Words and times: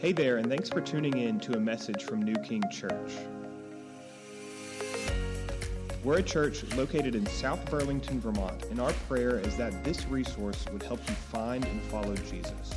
Hey 0.00 0.12
there, 0.12 0.36
and 0.36 0.48
thanks 0.48 0.68
for 0.68 0.80
tuning 0.80 1.18
in 1.18 1.40
to 1.40 1.56
a 1.56 1.58
message 1.58 2.04
from 2.04 2.22
New 2.22 2.36
King 2.36 2.62
Church. 2.70 3.14
We're 6.04 6.18
a 6.18 6.22
church 6.22 6.62
located 6.76 7.16
in 7.16 7.26
South 7.26 7.68
Burlington, 7.68 8.20
Vermont, 8.20 8.66
and 8.66 8.80
our 8.80 8.92
prayer 9.08 9.40
is 9.40 9.56
that 9.56 9.82
this 9.82 10.06
resource 10.06 10.64
would 10.72 10.84
help 10.84 11.00
you 11.08 11.16
find 11.16 11.64
and 11.64 11.82
follow 11.82 12.14
Jesus. 12.14 12.72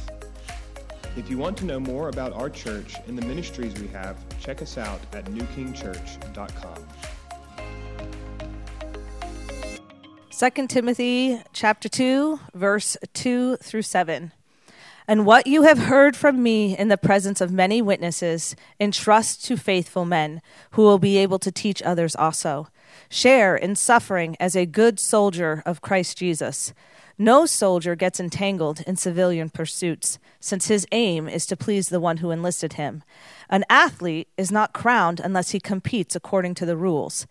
If 1.16 1.30
you 1.30 1.38
want 1.38 1.58
to 1.58 1.66
know 1.66 1.80
more 1.80 2.10
about 2.10 2.34
our 2.34 2.50
church 2.50 2.96
and 3.06 3.16
the 3.16 3.26
ministries 3.28 3.80
we 3.80 3.88
have, 3.90 4.18
check 4.40 4.64
us 4.64 4.80
out 4.80 5.02
at 5.14 5.26
newkingchurch.com. 5.26 6.88
2 10.32 10.68
Timothy 10.68 11.40
chapter 11.54 11.88
2 11.88 12.40
verse 12.56 12.98
2 13.14 13.58
through 13.58 13.84
7. 13.84 14.32
And 15.12 15.26
what 15.26 15.46
you 15.46 15.64
have 15.64 15.78
heard 15.78 16.16
from 16.16 16.42
me 16.42 16.78
in 16.78 16.88
the 16.88 16.98
presence 16.98 17.42
of 17.42 17.52
many 17.52 17.82
witnesses, 17.82 18.56
entrust 18.80 19.44
to 19.44 19.58
faithful 19.58 20.06
men 20.06 20.42
who 20.72 20.84
will 20.84 21.00
be 21.00 21.18
able 21.18 21.38
to 21.40 21.52
teach 21.52 21.84
others 21.84 22.16
also. 22.16 22.70
Share 23.10 23.58
in 23.58 23.76
suffering 23.76 24.38
as 24.40 24.56
a 24.56 24.66
good 24.66 25.02
soldier 25.02 25.64
of 25.66 25.82
Christ 25.82 26.18
Jesus. 26.18 26.74
No 27.18 27.46
soldier 27.46 27.94
gets 27.94 28.22
entangled 28.22 28.84
in 28.88 28.96
civilian 28.96 29.50
pursuits, 29.50 30.18
since 30.40 30.70
his 30.70 30.88
aim 30.94 31.28
is 31.28 31.46
to 31.48 31.58
please 31.58 31.90
the 31.90 32.00
one 32.00 32.20
who 32.20 32.32
enlisted 32.32 32.74
him. 32.74 33.04
An 33.50 33.66
athlete 33.70 34.30
is 34.38 34.50
not 34.50 34.72
crowned 34.72 35.20
unless 35.20 35.52
he 35.52 35.60
competes 35.60 36.16
according 36.16 36.54
to 36.54 36.66
the 36.66 36.78
rules. 36.78 37.28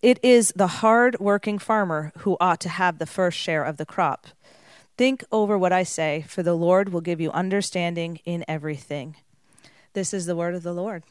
It 0.00 0.20
is 0.22 0.52
the 0.54 0.68
hard 0.68 1.18
working 1.18 1.58
farmer 1.58 2.12
who 2.18 2.36
ought 2.38 2.60
to 2.60 2.68
have 2.68 2.98
the 2.98 3.04
first 3.04 3.36
share 3.36 3.64
of 3.64 3.78
the 3.78 3.86
crop. 3.86 4.28
Think 4.96 5.24
over 5.30 5.58
what 5.58 5.72
I 5.72 5.82
say, 5.82 6.24
for 6.26 6.42
the 6.42 6.54
Lord 6.54 6.88
will 6.88 7.02
give 7.02 7.20
you 7.20 7.30
understanding 7.32 8.18
in 8.24 8.46
everything. 8.48 9.16
This 9.92 10.14
is 10.14 10.24
the 10.24 10.34
word 10.34 10.54
of 10.54 10.62
the 10.62 10.72
Lord. 10.72 11.02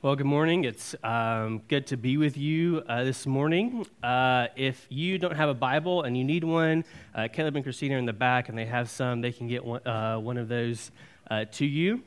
Well, 0.00 0.16
good 0.16 0.26
morning. 0.26 0.64
It's 0.64 0.94
um, 1.04 1.60
good 1.68 1.86
to 1.88 1.98
be 1.98 2.16
with 2.16 2.38
you 2.38 2.82
uh, 2.88 3.04
this 3.04 3.26
morning. 3.26 3.86
Uh, 4.02 4.46
if 4.56 4.86
you 4.88 5.18
don't 5.18 5.36
have 5.36 5.50
a 5.50 5.54
Bible 5.54 6.04
and 6.04 6.16
you 6.16 6.24
need 6.24 6.42
one, 6.42 6.84
uh, 7.14 7.28
Caleb 7.30 7.54
and 7.54 7.64
Christina 7.64 7.96
are 7.96 7.98
in 7.98 8.06
the 8.06 8.14
back, 8.14 8.48
and 8.48 8.56
they 8.56 8.64
have 8.64 8.88
some. 8.88 9.20
They 9.20 9.30
can 9.30 9.48
get 9.48 9.62
one, 9.62 9.86
uh, 9.86 10.16
one 10.18 10.38
of 10.38 10.48
those 10.48 10.90
uh, 11.30 11.44
to 11.52 11.66
you. 11.66 12.02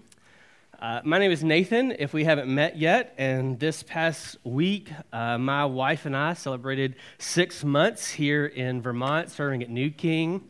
Uh, 0.81 0.99
my 1.05 1.17
name 1.17 1.31
is 1.31 1.41
Nathan, 1.41 1.93
if 1.99 2.11
we 2.11 2.25
haven't 2.25 2.53
met 2.53 2.77
yet, 2.77 3.13
and 3.17 3.57
this 3.57 3.81
past 3.81 4.35
week, 4.43 4.91
uh, 5.13 5.37
my 5.37 5.63
wife 5.63 6.05
and 6.05 6.17
I 6.17 6.33
celebrated 6.33 6.95
six 7.17 7.63
months 7.63 8.11
here 8.11 8.45
in 8.45 8.81
Vermont 8.81 9.31
serving 9.31 9.63
at 9.63 9.69
New 9.69 9.89
King. 9.89 10.43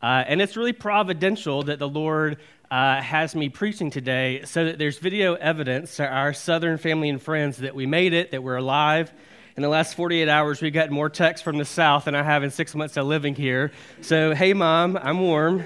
Uh, 0.00 0.22
and 0.26 0.40
it's 0.40 0.56
really 0.56 0.72
providential 0.72 1.64
that 1.64 1.80
the 1.80 1.88
Lord 1.88 2.38
uh, 2.70 3.00
has 3.00 3.34
me 3.34 3.48
preaching 3.48 3.90
today 3.90 4.42
so 4.44 4.66
that 4.66 4.78
there's 4.78 4.98
video 4.98 5.34
evidence 5.34 5.96
to 5.96 6.06
our 6.06 6.32
Southern 6.32 6.78
family 6.78 7.08
and 7.08 7.20
friends 7.20 7.56
that 7.56 7.74
we 7.74 7.84
made 7.84 8.12
it, 8.12 8.30
that 8.30 8.42
we're 8.42 8.56
alive. 8.56 9.12
In 9.56 9.64
the 9.64 9.68
last 9.68 9.96
48 9.96 10.28
hours, 10.28 10.62
we've 10.62 10.72
gotten 10.72 10.94
more 10.94 11.10
texts 11.10 11.42
from 11.42 11.58
the 11.58 11.64
South 11.64 12.04
than 12.04 12.14
I 12.14 12.22
have 12.22 12.44
in 12.44 12.52
six 12.52 12.76
months 12.76 12.96
of 12.96 13.06
living 13.06 13.34
here. 13.34 13.72
So, 14.00 14.32
hey, 14.32 14.52
Mom, 14.52 14.96
I'm 14.96 15.18
warm. 15.18 15.64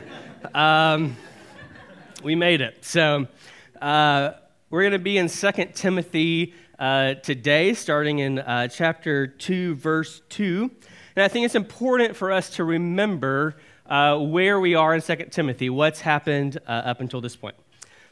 Um, 0.55 1.19
we 2.25 2.35
made 2.35 2.63
it. 2.63 2.83
So, 2.83 3.27
uh, 3.81 4.35
we're 4.71 4.83
going 4.83 4.93
to 4.93 4.99
be 4.99 5.19
in 5.19 5.29
2 5.29 5.51
Timothy 5.75 6.55
uh, 6.79 7.15
today, 7.15 7.75
starting 7.75 8.19
in 8.19 8.39
uh, 8.39 8.69
chapter 8.69 9.27
2, 9.27 9.77
verse 9.77 10.23
2. 10.29 10.71
And 11.17 11.23
I 11.25 11.29
think 11.29 11.47
it's 11.47 11.55
important 11.55 12.17
for 12.17 12.33
us 12.33 12.51
to 12.51 12.65
remember 12.65 13.57
uh, 13.87 14.19
where 14.19 14.59
we 14.61 14.75
are 14.75 14.95
in 14.95 15.01
2 15.01 15.17
Timothy, 15.31 15.71
what's 15.71 16.01
happened 16.01 16.59
uh, 16.67 16.71
up 16.71 17.01
until 17.01 17.21
this 17.21 17.37
point. 17.37 17.57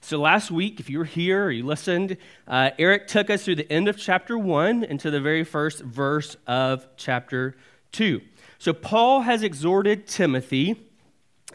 So, 0.01 0.21
last 0.21 0.51
week, 0.51 0.81
if 0.81 0.91
you 0.91 0.99
were 0.99 1.05
here 1.05 1.47
or 1.47 1.51
you 1.51 1.65
listened, 1.65 2.19
uh, 2.47 2.71
Eric 2.79 3.07
took 3.07 3.31
us 3.31 3.45
through 3.45 3.57
the 3.57 3.73
end 3.73 3.89
of 3.89 3.97
chapter 3.97 4.37
1 4.39 4.85
into 4.85 5.11
the 5.11 5.21
very 5.21 5.45
first 5.45 5.81
verse 5.81 6.37
of 6.47 6.87
chapter 6.97 7.57
2. 7.93 8.21
So, 8.59 8.73
Paul 8.73 9.23
has 9.23 9.43
exhorted 9.43 10.07
Timothy 10.07 10.77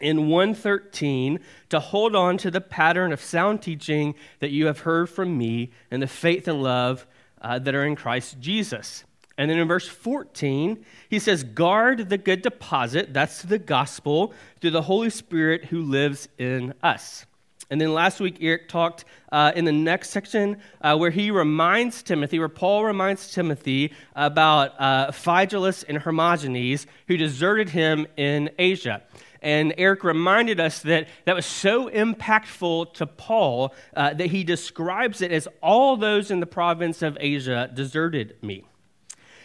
in 0.00 0.28
113 0.28 1.40
to 1.68 1.80
hold 1.80 2.16
on 2.16 2.38
to 2.38 2.50
the 2.50 2.60
pattern 2.60 3.12
of 3.12 3.20
sound 3.20 3.62
teaching 3.62 4.14
that 4.40 4.50
you 4.50 4.66
have 4.66 4.80
heard 4.80 5.08
from 5.08 5.36
me 5.36 5.70
and 5.90 6.02
the 6.02 6.06
faith 6.06 6.48
and 6.48 6.62
love 6.62 7.06
uh, 7.42 7.58
that 7.58 7.74
are 7.74 7.84
in 7.84 7.96
Christ 7.96 8.40
Jesus. 8.40 9.04
And 9.38 9.50
then 9.50 9.58
in 9.58 9.68
verse 9.68 9.88
14, 9.88 10.84
he 11.08 11.18
says, 11.18 11.44
Guard 11.44 12.10
the 12.10 12.18
good 12.18 12.42
deposit, 12.42 13.14
that's 13.14 13.42
the 13.42 13.58
gospel, 13.58 14.34
through 14.60 14.72
the 14.72 14.82
Holy 14.82 15.08
Spirit 15.08 15.64
who 15.66 15.80
lives 15.80 16.28
in 16.36 16.74
us. 16.82 17.24
And 17.70 17.80
then 17.80 17.94
last 17.94 18.18
week, 18.18 18.38
Eric 18.40 18.68
talked 18.68 19.04
uh, 19.30 19.52
in 19.54 19.64
the 19.64 19.72
next 19.72 20.10
section 20.10 20.60
uh, 20.80 20.96
where 20.96 21.10
he 21.10 21.30
reminds 21.30 22.02
Timothy, 22.02 22.40
where 22.40 22.48
Paul 22.48 22.84
reminds 22.84 23.32
Timothy 23.32 23.92
about 24.16 24.74
uh, 24.78 25.12
Phygelus 25.12 25.84
and 25.88 25.96
Hermogenes 25.98 26.86
who 27.06 27.16
deserted 27.16 27.68
him 27.68 28.08
in 28.16 28.50
Asia. 28.58 29.02
And 29.42 29.74
Eric 29.78 30.04
reminded 30.04 30.60
us 30.60 30.80
that 30.82 31.08
that 31.24 31.34
was 31.34 31.46
so 31.46 31.88
impactful 31.88 32.94
to 32.94 33.06
Paul 33.06 33.74
uh, 33.96 34.14
that 34.14 34.26
he 34.26 34.44
describes 34.44 35.22
it 35.22 35.32
as 35.32 35.48
all 35.62 35.96
those 35.96 36.30
in 36.30 36.40
the 36.40 36.46
province 36.46 37.00
of 37.02 37.16
Asia 37.20 37.70
deserted 37.72 38.36
me. 38.42 38.64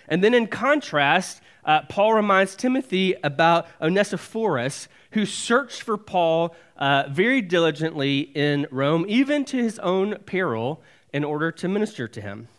And 0.08 0.24
then 0.24 0.34
in 0.34 0.48
contrast, 0.48 1.42
uh, 1.64 1.82
Paul 1.84 2.14
reminds 2.14 2.56
Timothy 2.56 3.16
about 3.24 3.68
Onesiphorus, 3.82 4.88
who 5.12 5.26
searched 5.26 5.82
for 5.82 5.98
Paul 5.98 6.56
uh, 6.78 7.06
very 7.10 7.42
diligently 7.42 8.20
in 8.20 8.68
Rome, 8.70 9.06
even 9.08 9.46
to 9.46 9.58
his 9.58 9.80
own 9.80 10.18
peril, 10.26 10.84
in 11.14 11.24
order 11.24 11.52
to 11.54 11.68
minister 11.68 12.08
to 12.08 12.22
him. 12.22 12.50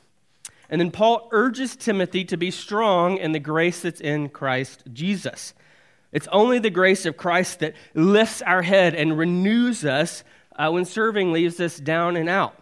And 0.68 0.80
then 0.80 0.90
Paul 0.90 1.28
urges 1.30 1.76
Timothy 1.76 2.24
to 2.24 2.36
be 2.36 2.50
strong 2.50 3.18
in 3.18 3.32
the 3.32 3.38
grace 3.38 3.82
that's 3.82 4.00
in 4.00 4.30
Christ 4.30 4.82
Jesus. 4.92 5.54
It's 6.16 6.28
only 6.32 6.58
the 6.58 6.70
grace 6.70 7.04
of 7.04 7.18
Christ 7.18 7.58
that 7.58 7.74
lifts 7.92 8.40
our 8.40 8.62
head 8.62 8.94
and 8.94 9.18
renews 9.18 9.84
us 9.84 10.24
uh, 10.58 10.70
when 10.70 10.86
serving 10.86 11.30
leaves 11.30 11.60
us 11.60 11.76
down 11.76 12.16
and 12.16 12.26
out. 12.26 12.56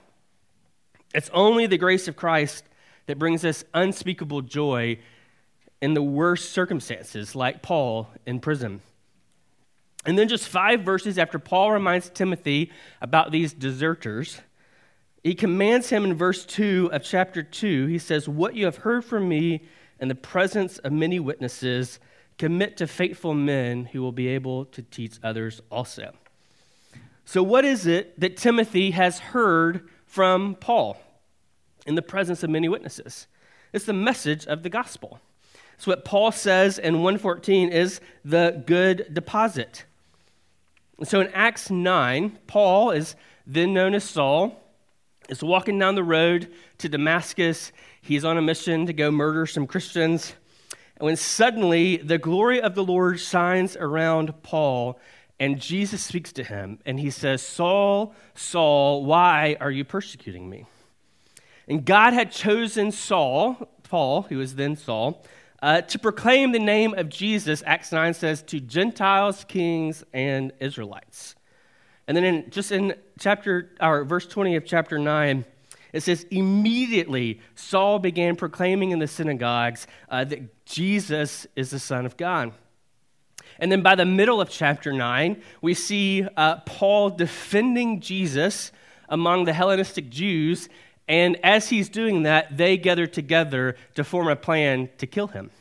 It's 1.14 1.30
only 1.32 1.68
the 1.68 1.78
grace 1.78 2.08
of 2.08 2.16
Christ 2.16 2.64
that 3.06 3.16
brings 3.16 3.44
us 3.44 3.62
unspeakable 3.72 4.42
joy 4.42 4.98
in 5.80 5.94
the 5.94 6.02
worst 6.02 6.50
circumstances, 6.50 7.36
like 7.36 7.62
Paul 7.62 8.08
in 8.26 8.40
prison. 8.40 8.80
And 10.04 10.18
then, 10.18 10.26
just 10.26 10.48
five 10.48 10.80
verses 10.80 11.16
after 11.16 11.38
Paul 11.38 11.70
reminds 11.70 12.10
Timothy 12.10 12.72
about 13.00 13.30
these 13.30 13.52
deserters, 13.52 14.40
he 15.22 15.36
commands 15.36 15.90
him 15.90 16.04
in 16.04 16.14
verse 16.14 16.44
2 16.44 16.90
of 16.92 17.04
chapter 17.04 17.44
2. 17.44 17.86
He 17.86 17.98
says, 18.00 18.28
What 18.28 18.56
you 18.56 18.64
have 18.64 18.78
heard 18.78 19.04
from 19.04 19.28
me 19.28 19.62
in 20.00 20.08
the 20.08 20.16
presence 20.16 20.78
of 20.78 20.90
many 20.90 21.20
witnesses, 21.20 22.00
Commit 22.38 22.76
to 22.78 22.86
faithful 22.86 23.34
men 23.34 23.86
who 23.86 24.02
will 24.02 24.12
be 24.12 24.28
able 24.28 24.64
to 24.66 24.82
teach 24.82 25.18
others 25.22 25.60
also. 25.70 26.12
So, 27.24 27.42
what 27.42 27.64
is 27.64 27.86
it 27.86 28.18
that 28.20 28.36
Timothy 28.36 28.90
has 28.90 29.18
heard 29.18 29.88
from 30.06 30.56
Paul 30.56 31.00
in 31.86 31.94
the 31.94 32.02
presence 32.02 32.42
of 32.42 32.50
many 32.50 32.68
witnesses? 32.68 33.26
It's 33.72 33.86
the 33.86 33.92
message 33.92 34.46
of 34.46 34.62
the 34.62 34.68
gospel. 34.68 35.20
It's 35.74 35.86
what 35.86 36.04
Paul 36.04 36.32
says 36.32 36.78
in 36.78 37.02
114 37.02 37.70
is 37.70 38.00
the 38.24 38.62
good 38.66 39.12
deposit. 39.12 39.84
so 41.02 41.20
in 41.20 41.28
Acts 41.28 41.70
9, 41.70 42.38
Paul 42.46 42.90
is 42.90 43.16
then 43.46 43.74
known 43.74 43.94
as 43.94 44.04
Saul, 44.04 44.60
is 45.28 45.42
walking 45.42 45.78
down 45.78 45.94
the 45.94 46.04
road 46.04 46.52
to 46.78 46.88
Damascus. 46.88 47.72
He's 48.00 48.24
on 48.24 48.38
a 48.38 48.42
mission 48.42 48.86
to 48.86 48.92
go 48.92 49.10
murder 49.10 49.46
some 49.46 49.66
Christians 49.66 50.34
when 51.04 51.16
suddenly 51.16 51.98
the 51.98 52.16
glory 52.16 52.62
of 52.62 52.74
the 52.74 52.82
Lord 52.82 53.20
shines 53.20 53.76
around 53.76 54.42
Paul, 54.42 54.98
and 55.38 55.60
Jesus 55.60 56.02
speaks 56.02 56.32
to 56.32 56.42
him, 56.42 56.78
and 56.86 56.98
he 56.98 57.10
says, 57.10 57.42
Saul, 57.42 58.14
Saul, 58.34 59.04
why 59.04 59.58
are 59.60 59.70
you 59.70 59.84
persecuting 59.84 60.48
me? 60.48 60.64
And 61.68 61.84
God 61.84 62.14
had 62.14 62.32
chosen 62.32 62.90
Saul, 62.90 63.68
Paul, 63.82 64.22
who 64.22 64.38
was 64.38 64.54
then 64.54 64.76
Saul, 64.76 65.22
uh, 65.62 65.82
to 65.82 65.98
proclaim 65.98 66.52
the 66.52 66.58
name 66.58 66.94
of 66.94 67.10
Jesus, 67.10 67.62
Acts 67.66 67.92
9 67.92 68.14
says, 68.14 68.42
to 68.44 68.58
Gentiles, 68.58 69.44
kings, 69.46 70.04
and 70.14 70.52
Israelites. 70.58 71.34
And 72.08 72.16
then 72.16 72.24
in, 72.24 72.50
just 72.50 72.72
in 72.72 72.94
chapter, 73.18 73.72
or 73.78 74.06
verse 74.06 74.26
20 74.26 74.56
of 74.56 74.64
chapter 74.64 74.98
9, 74.98 75.44
it 75.94 76.02
says, 76.02 76.26
immediately 76.32 77.40
Saul 77.54 78.00
began 78.00 78.34
proclaiming 78.34 78.90
in 78.90 78.98
the 78.98 79.06
synagogues 79.06 79.86
uh, 80.08 80.24
that 80.24 80.66
Jesus 80.66 81.46
is 81.54 81.70
the 81.70 81.78
Son 81.78 82.04
of 82.04 82.16
God. 82.16 82.52
And 83.60 83.70
then 83.70 83.80
by 83.80 83.94
the 83.94 84.04
middle 84.04 84.40
of 84.40 84.50
chapter 84.50 84.92
9, 84.92 85.40
we 85.62 85.72
see 85.72 86.26
uh, 86.36 86.56
Paul 86.66 87.10
defending 87.10 88.00
Jesus 88.00 88.72
among 89.08 89.44
the 89.44 89.52
Hellenistic 89.52 90.10
Jews. 90.10 90.68
And 91.06 91.36
as 91.44 91.68
he's 91.68 91.88
doing 91.88 92.24
that, 92.24 92.56
they 92.56 92.76
gather 92.76 93.06
together 93.06 93.76
to 93.94 94.02
form 94.02 94.26
a 94.26 94.34
plan 94.34 94.88
to 94.98 95.06
kill 95.06 95.28
him. 95.28 95.52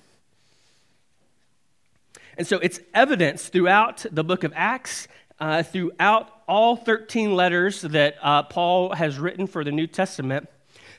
And 2.39 2.47
so 2.47 2.57
it's 2.57 2.79
evidence 2.95 3.49
throughout 3.49 4.03
the 4.11 4.23
book 4.23 4.43
of 4.43 4.51
Acts 4.55 5.07
uh, 5.39 5.63
throughout 5.63 6.29
all 6.47 6.75
13 6.75 7.35
letters 7.35 7.81
that 7.81 8.15
uh, 8.21 8.43
Paul 8.43 8.95
has 8.95 9.19
written 9.19 9.47
for 9.47 9.63
the 9.63 9.71
New 9.71 9.87
Testament 9.87 10.47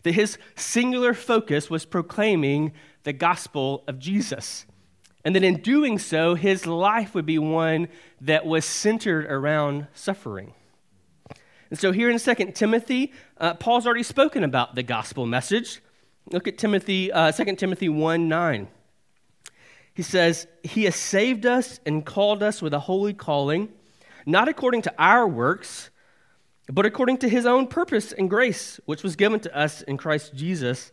that 0.03 0.13
his 0.13 0.39
singular 0.55 1.15
focus 1.15 1.69
was 1.69 1.85
proclaiming 1.85 2.73
the 3.03 3.13
gospel 3.13 3.85
of 3.89 3.99
Jesus. 3.99 4.67
And 5.25 5.35
that 5.35 5.43
in 5.43 5.61
doing 5.63 5.99
so, 5.99 6.35
his 6.35 6.67
life 6.67 7.15
would 7.15 7.27
be 7.27 7.39
one 7.39 7.89
that 8.21 8.45
was 8.45 8.65
centered 8.65 9.25
around 9.27 9.87
suffering. 9.95 10.53
And 11.71 11.79
so 11.79 11.93
here 11.93 12.11
in 12.11 12.19
2 12.19 12.35
Timothy, 12.53 13.13
uh, 13.39 13.55
Paul's 13.55 13.87
already 13.87 14.03
spoken 14.03 14.45
about 14.45 14.75
the 14.75 14.83
gospel 14.83 15.27
message. 15.27 15.81
Look 16.31 16.47
at 16.47 16.59
Timothy, 16.59 17.11
uh, 17.11 17.33
2 17.33 17.57
Timothy 17.57 17.89
1 17.89 18.29
9. 18.29 18.69
He 19.95 20.03
says, 20.03 20.47
He 20.63 20.85
has 20.85 20.97
saved 20.97 21.47
us 21.47 21.81
and 21.87 22.05
called 22.05 22.43
us 22.43 22.61
with 22.61 22.75
a 22.75 22.81
holy 22.81 23.15
calling, 23.15 23.71
not 24.27 24.49
according 24.49 24.83
to 24.83 24.95
our 24.99 25.27
works, 25.27 25.91
but 26.73 26.87
according 26.87 27.19
to 27.19 27.29
His 27.29 27.47
own 27.47 27.67
purpose 27.67 28.13
and 28.13 28.31
grace, 28.31 28.81
which 28.87 29.03
was 29.03 29.17
given 29.17 29.41
to 29.41 29.57
us 29.57 29.83
in 29.83 29.97
Christ 29.97 30.35
Jesus 30.35 30.93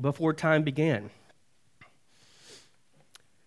before 0.00 0.32
time 0.32 0.62
began. 0.62 1.10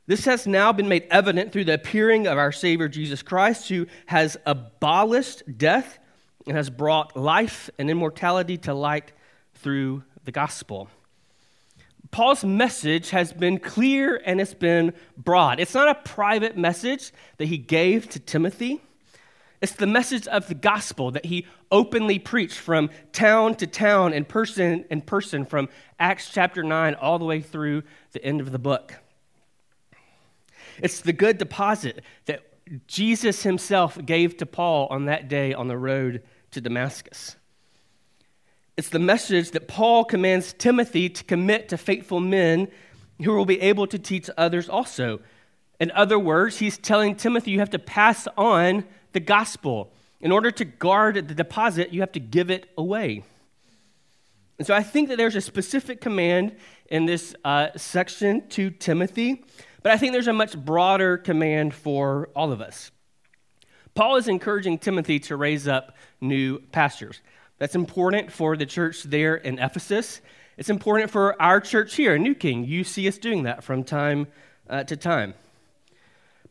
This 0.06 0.26
has 0.26 0.46
now 0.46 0.74
been 0.74 0.90
made 0.90 1.08
evident 1.10 1.54
through 1.54 1.64
the 1.66 1.76
appearing 1.76 2.28
of 2.28 2.38
our 2.38 2.52
Savior 2.52 2.90
Jesus 2.90 3.22
Christ, 3.22 3.70
who 3.70 3.88
has 4.08 4.36
abolished 4.46 5.44
death 5.58 5.98
and 6.46 6.58
has 6.58 6.70
brought 6.70 7.16
life 7.16 7.70
and 7.80 7.90
immortality 7.90 8.58
to 8.60 8.74
light 8.74 9.14
through 9.56 10.04
the 10.26 10.32
gospel. 10.32 10.90
Paul's 12.12 12.44
message 12.44 13.10
has 13.10 13.34
been 13.34 13.58
clear 13.58 14.22
and 14.24 14.40
it's 14.40 14.54
been 14.54 14.94
broad. 15.18 15.60
It's 15.60 15.74
not 15.74 15.88
a 15.88 15.96
private 15.96 16.58
message 16.58 17.12
that 17.38 17.46
he 17.46 17.58
gave 17.58 18.10
to 18.10 18.20
Timothy. 18.20 18.82
It's 19.64 19.72
the 19.72 19.88
message 19.88 20.28
of 20.28 20.50
the 20.50 20.56
gospel 20.56 21.12
that 21.12 21.28
he 21.28 21.48
openly 21.72 22.20
preached 22.20 22.58
from 22.58 22.90
town 23.14 23.56
to 23.56 23.66
town 23.66 24.12
and 24.12 24.28
person 24.28 24.84
in 24.90 25.00
person 25.00 25.46
from 25.46 25.70
Acts 25.98 26.30
chapter 26.30 26.64
9 26.64 26.96
all 26.96 27.18
the 27.18 27.24
way 27.24 27.40
through 27.40 27.84
the 28.12 28.22
end 28.26 28.42
of 28.42 28.52
the 28.52 28.60
book. 28.60 28.96
It's 30.80 31.00
the 31.00 31.14
good 31.14 31.38
deposit 31.38 32.02
that 32.26 32.42
Jesus 32.88 33.44
himself 33.44 33.98
gave 34.06 34.36
to 34.36 34.46
Paul 34.46 34.88
on 34.90 35.06
that 35.06 35.30
day 35.30 35.54
on 35.54 35.70
the 35.70 35.78
road 35.78 36.24
to 36.52 36.60
Damascus. 36.60 37.38
It's 38.76 38.90
the 38.90 39.00
message 39.00 39.52
that 39.52 39.70
Paul 39.70 40.04
commands 40.04 40.52
Timothy 40.52 41.08
to 41.08 41.24
commit 41.24 41.70
to 41.70 41.78
faithful 41.78 42.20
men 42.20 42.68
who 43.24 43.34
will 43.34 43.46
be 43.46 43.62
able 43.62 43.88
to 43.88 43.98
teach 43.98 44.30
others 44.38 44.68
also. 44.68 45.22
In 45.80 45.90
other 45.92 46.20
words, 46.20 46.60
he's 46.60 46.78
telling 46.78 47.16
Timothy 47.16 47.52
you 47.52 47.60
have 47.60 47.70
to 47.70 47.80
pass 47.80 48.28
on 48.36 48.84
the 49.14 49.20
gospel. 49.20 49.92
In 50.20 50.32
order 50.32 50.52
to 50.52 50.66
guard 50.66 51.16
the 51.16 51.36
deposit, 51.36 51.94
you 51.94 52.02
have 52.02 52.12
to 52.14 52.20
give 52.20 52.50
it 52.50 52.70
away. 52.78 53.24
And 54.58 54.68
so 54.68 54.74
I 54.74 54.84
think 54.84 55.10
that 55.10 55.18
there's 55.18 55.36
a 55.36 55.42
specific 55.42 56.00
command 56.00 56.56
in 56.90 57.06
this 57.06 57.36
uh, 57.44 57.70
section 57.76 58.48
to 58.50 58.70
Timothy, 58.70 59.44
but 59.82 59.92
I 59.92 59.98
think 59.98 60.14
there's 60.14 60.28
a 60.28 60.34
much 60.34 60.58
broader 60.58 61.18
command 61.18 61.74
for 61.74 62.30
all 62.36 62.52
of 62.52 62.62
us. 62.62 62.92
Paul 63.96 64.16
is 64.16 64.28
encouraging 64.28 64.80
Timothy 64.80 65.20
to 65.20 65.36
raise 65.36 65.68
up 65.68 65.96
new 66.22 66.60
pastors. 66.72 67.22
That's 67.60 67.76
important 67.76 68.32
for 68.32 68.56
the 68.56 68.66
church 68.66 69.04
there 69.04 69.36
in 69.36 69.60
Ephesus. 69.60 70.22
It's 70.58 70.70
important 70.70 71.12
for 71.12 71.40
our 71.42 71.60
church 71.60 71.96
here 71.96 72.16
in 72.16 72.24
New 72.24 72.36
King. 72.36 72.64
You 72.64 72.84
see 72.84 73.08
us 73.08 73.18
doing 73.18 73.44
that 73.44 73.64
from 73.64 73.84
time 73.84 74.28
uh, 74.70 74.84
to 74.86 74.96
time. 74.96 75.34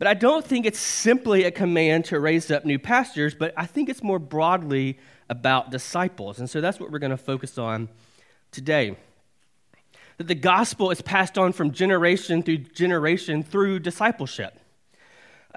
But 0.03 0.09
I 0.09 0.15
don't 0.15 0.45
think 0.45 0.67
it's 0.67 0.81
simply 0.81 1.45
a 1.45 1.53
command 1.53 2.07
to 2.07 2.19
raise 2.19 2.51
up 2.51 2.65
new 2.65 2.77
pastors, 2.81 3.37
but 3.37 3.55
I 3.57 3.67
think 3.67 3.89
it's 3.89 4.03
more 4.03 4.19
broadly 4.19 4.99
about 5.29 5.71
disciples. 5.71 6.41
And 6.41 6.51
so 6.51 6.61
that's 6.61 6.81
what 6.81 6.91
we're 6.91 6.99
going 6.99 7.13
to 7.13 7.17
focus 7.17 7.57
on 7.57 7.89
today. 8.51 8.97
That 10.19 10.27
the 10.27 10.35
gospel 10.35 10.91
is 10.91 11.01
passed 11.03 11.39
on 11.39 11.53
from 11.53 11.71
generation 11.71 12.43
through 12.43 12.59
generation 12.75 13.45
through 13.45 13.79
discipleship. 13.79 14.59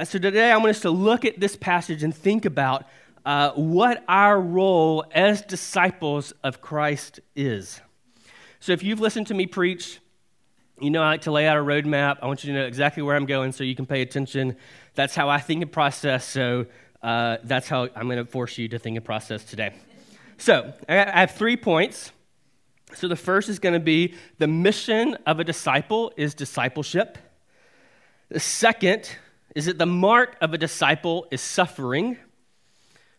So 0.03 0.19
today 0.19 0.51
I 0.51 0.57
want 0.57 0.69
us 0.69 0.81
to 0.81 0.91
look 0.91 1.25
at 1.25 1.39
this 1.39 1.55
passage 1.55 2.03
and 2.03 2.13
think 2.13 2.45
about 2.45 2.85
uh, 3.25 3.49
what 3.53 4.03
our 4.07 4.39
role 4.39 5.05
as 5.11 5.41
disciples 5.41 6.33
of 6.43 6.61
Christ 6.61 7.19
is. 7.35 7.81
So, 8.59 8.73
if 8.73 8.83
you've 8.83 8.99
listened 8.99 9.25
to 9.25 9.33
me 9.33 9.47
preach, 9.47 9.99
you 10.79 10.89
know 10.89 11.01
I 11.01 11.07
like 11.07 11.21
to 11.21 11.31
lay 11.31 11.47
out 11.47 11.57
a 11.57 11.61
roadmap. 11.61 12.17
I 12.21 12.27
want 12.27 12.43
you 12.43 12.53
to 12.53 12.59
know 12.59 12.65
exactly 12.65 13.01
where 13.01 13.15
I'm 13.15 13.25
going 13.25 13.51
so 13.51 13.63
you 13.63 13.75
can 13.75 13.85
pay 13.85 14.01
attention. 14.01 14.57
That's 14.93 15.15
how 15.15 15.29
I 15.29 15.39
think 15.39 15.61
and 15.61 15.71
process. 15.71 16.25
So, 16.25 16.65
uh, 17.01 17.37
that's 17.43 17.67
how 17.69 17.89
I'm 17.95 18.07
going 18.07 18.17
to 18.17 18.25
force 18.25 18.57
you 18.57 18.67
to 18.69 18.79
think 18.79 18.97
and 18.97 19.05
process 19.05 19.43
today. 19.45 19.73
So, 20.37 20.73
I 20.89 21.19
have 21.19 21.31
three 21.31 21.55
points. 21.55 22.11
So, 22.93 23.07
the 23.07 23.15
first 23.15 23.47
is 23.47 23.59
going 23.59 23.73
to 23.73 23.79
be 23.79 24.15
the 24.37 24.47
mission 24.47 25.15
of 25.25 25.39
a 25.39 25.43
disciple 25.43 26.11
is 26.17 26.33
discipleship. 26.33 27.17
The 28.29 28.39
second 28.39 29.09
is 29.55 29.67
that 29.67 29.77
the 29.77 29.85
mark 29.85 30.35
of 30.41 30.53
a 30.53 30.57
disciple 30.57 31.27
is 31.31 31.41
suffering. 31.41 32.17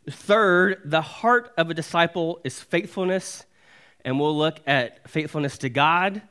Third, 0.08 0.82
the 0.84 1.00
heart 1.00 1.52
of 1.56 1.70
a 1.70 1.74
disciple 1.74 2.40
is 2.44 2.60
faithfulness, 2.60 3.44
and 4.04 4.20
we'll 4.20 4.36
look 4.36 4.60
at 4.66 5.08
faithfulness 5.08 5.58
to 5.58 5.70
God, 5.70 6.22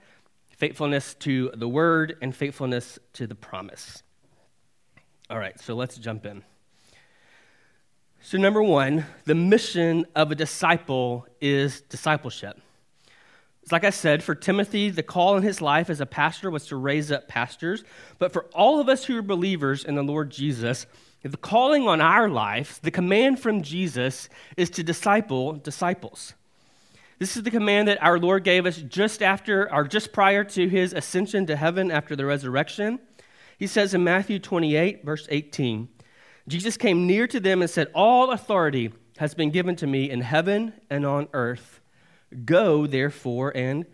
faithfulness 0.58 1.14
to 1.16 1.52
the 1.56 1.68
word, 1.68 2.18
and 2.22 2.36
faithfulness 2.36 3.00
to 3.14 3.28
the 3.28 3.36
promise. 3.36 4.04
All 5.30 5.40
right, 5.40 5.60
so 5.60 5.76
let's 5.76 5.98
jump 5.98 6.26
in. 6.26 6.44
So, 8.22 8.38
number 8.38 8.64
one, 8.64 9.06
the 9.26 9.36
mission 9.36 10.06
of 10.16 10.32
a 10.32 10.36
disciple 10.36 11.28
is 11.40 11.82
discipleship. 11.82 12.60
It's 13.62 13.72
like 13.72 13.84
I 13.84 13.90
said, 13.90 14.24
for 14.24 14.36
Timothy, 14.36 14.92
the 14.92 15.04
call 15.04 15.38
in 15.38 15.44
his 15.44 15.60
life 15.62 15.90
as 15.90 16.00
a 16.00 16.06
pastor 16.06 16.52
was 16.52 16.68
to 16.68 16.76
raise 16.76 17.12
up 17.12 17.28
pastors. 17.28 17.84
But 18.20 18.32
for 18.32 18.46
all 18.54 18.80
of 18.80 18.90
us 18.90 19.06
who 19.06 19.18
are 19.18 19.24
believers 19.24 19.84
in 19.84 19.96
the 19.96 20.04
Lord 20.04 20.30
Jesus, 20.30 20.86
the 21.24 21.38
calling 21.38 21.88
on 21.88 22.00
our 22.00 22.30
life, 22.30 22.80
the 22.84 22.92
command 22.92 23.40
from 23.40 23.64
Jesus, 23.64 24.30
is 24.56 24.70
to 24.72 24.84
disciple 24.84 25.54
disciples. 25.54 26.36
This 27.18 27.38
is 27.38 27.44
the 27.44 27.52
command 27.52 27.88
that 27.88 28.04
our 28.04 28.20
Lord 28.20 28.44
gave 28.44 28.66
us 28.66 28.78
just 28.78 29.24
after 29.24 29.72
or 29.74 29.86
just 29.86 30.12
prior 30.12 30.44
to 30.44 30.68
his 30.68 30.92
ascension 30.92 31.46
to 31.46 31.56
heaven 31.56 31.90
after 31.90 32.16
the 32.16 32.26
resurrection. 32.26 33.00
He 33.58 33.68
says 33.68 33.94
in 33.94 34.04
Matthew 34.04 34.38
28, 34.38 35.06
verse 35.06 35.26
18, 35.30 35.88
Jesus 36.48 36.76
came 36.76 37.08
near 37.08 37.26
to 37.28 37.40
them 37.40 37.62
and 37.62 37.72
said, 37.72 37.90
All 37.96 38.32
authority 38.32 38.92
has 39.18 39.34
been 39.34 39.50
given 39.50 39.78
to 39.78 39.88
me 39.88 40.10
in 40.10 40.22
heaven 40.22 40.74
and 40.90 41.06
on 41.06 41.30
earth. 41.34 41.80
Go, 42.44 42.86
therefore, 42.86 43.56
and 43.56 43.86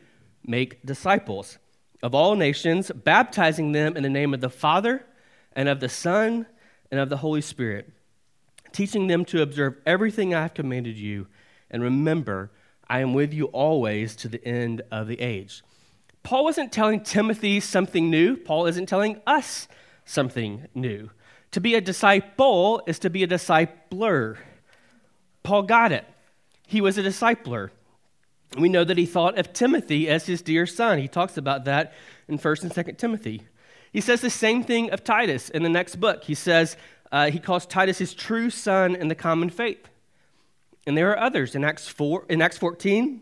make 0.43 0.83
disciples 0.83 1.59
of 2.01 2.15
all 2.15 2.35
nations, 2.35 2.91
baptizing 2.91 3.71
them 3.71 3.95
in 3.95 4.01
the 4.01 4.09
name 4.09 4.33
of 4.33 4.41
the 4.41 4.49
Father 4.49 5.05
and 5.53 5.69
of 5.69 5.79
the 5.79 5.89
Son 5.89 6.47
and 6.89 6.99
of 6.99 7.09
the 7.09 7.17
Holy 7.17 7.41
Spirit, 7.41 7.91
teaching 8.71 9.05
them 9.05 9.23
to 9.25 9.43
observe 9.43 9.77
everything 9.85 10.33
I 10.33 10.41
have 10.41 10.55
commanded 10.55 10.97
you. 10.97 11.27
And 11.69 11.83
remember, 11.83 12.51
I 12.91 12.99
am 12.99 13.13
with 13.13 13.33
you 13.33 13.45
always 13.45 14.17
to 14.17 14.27
the 14.27 14.45
end 14.45 14.81
of 14.91 15.07
the 15.07 15.21
age. 15.21 15.63
Paul 16.23 16.43
wasn't 16.43 16.73
telling 16.73 16.99
Timothy 16.99 17.61
something 17.61 18.09
new, 18.09 18.35
Paul 18.35 18.65
isn't 18.65 18.87
telling 18.87 19.21
us 19.25 19.69
something 20.03 20.67
new. 20.75 21.09
To 21.51 21.61
be 21.61 21.75
a 21.75 21.79
disciple 21.79 22.83
is 22.85 22.99
to 22.99 23.09
be 23.09 23.23
a 23.23 23.27
discipler. 23.27 24.39
Paul 25.41 25.63
got 25.63 25.93
it. 25.93 26.03
He 26.67 26.81
was 26.81 26.97
a 26.97 27.01
discipler. 27.01 27.69
We 28.57 28.67
know 28.67 28.83
that 28.83 28.97
he 28.97 29.05
thought 29.05 29.37
of 29.37 29.53
Timothy 29.53 30.09
as 30.09 30.25
his 30.25 30.41
dear 30.41 30.67
son. 30.67 30.99
He 30.99 31.07
talks 31.07 31.37
about 31.37 31.63
that 31.63 31.93
in 32.27 32.37
1st 32.37 32.63
and 32.63 32.71
2nd 32.73 32.97
Timothy. 32.97 33.43
He 33.93 34.01
says 34.01 34.19
the 34.19 34.29
same 34.29 34.65
thing 34.65 34.91
of 34.91 35.05
Titus 35.05 35.49
in 35.49 35.63
the 35.63 35.69
next 35.69 35.95
book. 35.95 36.25
He 36.25 36.35
says, 36.35 36.75
uh, 37.09 37.31
he 37.31 37.39
calls 37.39 37.65
Titus 37.65 37.99
his 37.99 38.13
true 38.13 38.49
son 38.49 38.95
in 38.95 39.07
the 39.07 39.15
common 39.15 39.49
faith. 39.49 39.87
And 40.85 40.97
there 40.97 41.11
are 41.11 41.19
others. 41.19 41.55
In 41.55 41.63
Acts, 41.63 41.87
4, 41.87 42.25
in 42.29 42.41
Acts 42.41 42.57
14, 42.57 43.21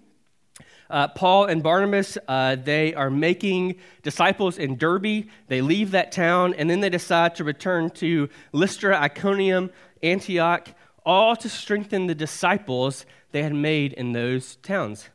uh, 0.89 1.07
Paul 1.09 1.45
and 1.45 1.61
Barnabas, 1.61 2.17
uh, 2.27 2.55
they 2.55 2.93
are 2.95 3.09
making 3.09 3.75
disciples 4.01 4.57
in 4.57 4.77
Derbe. 4.77 5.27
They 5.47 5.61
leave 5.61 5.91
that 5.91 6.11
town, 6.11 6.55
and 6.55 6.69
then 6.69 6.79
they 6.79 6.89
decide 6.89 7.35
to 7.35 7.43
return 7.43 7.91
to 7.91 8.29
Lystra, 8.53 8.97
Iconium, 8.97 9.71
Antioch, 10.01 10.69
all 11.05 11.35
to 11.35 11.49
strengthen 11.49 12.07
the 12.07 12.15
disciples 12.15 13.05
they 13.31 13.43
had 13.43 13.53
made 13.53 13.93
in 13.93 14.13
those 14.13 14.55
towns. 14.57 15.09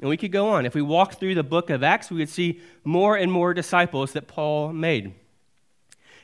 And 0.00 0.10
we 0.10 0.16
could 0.16 0.32
go 0.32 0.48
on. 0.50 0.66
If 0.66 0.74
we 0.74 0.82
walk 0.82 1.14
through 1.14 1.34
the 1.34 1.42
book 1.42 1.70
of 1.70 1.82
Acts, 1.82 2.10
we 2.10 2.18
would 2.18 2.28
see 2.28 2.60
more 2.82 3.16
and 3.16 3.32
more 3.32 3.54
disciples 3.54 4.12
that 4.12 4.26
Paul 4.26 4.72
made. 4.72 5.14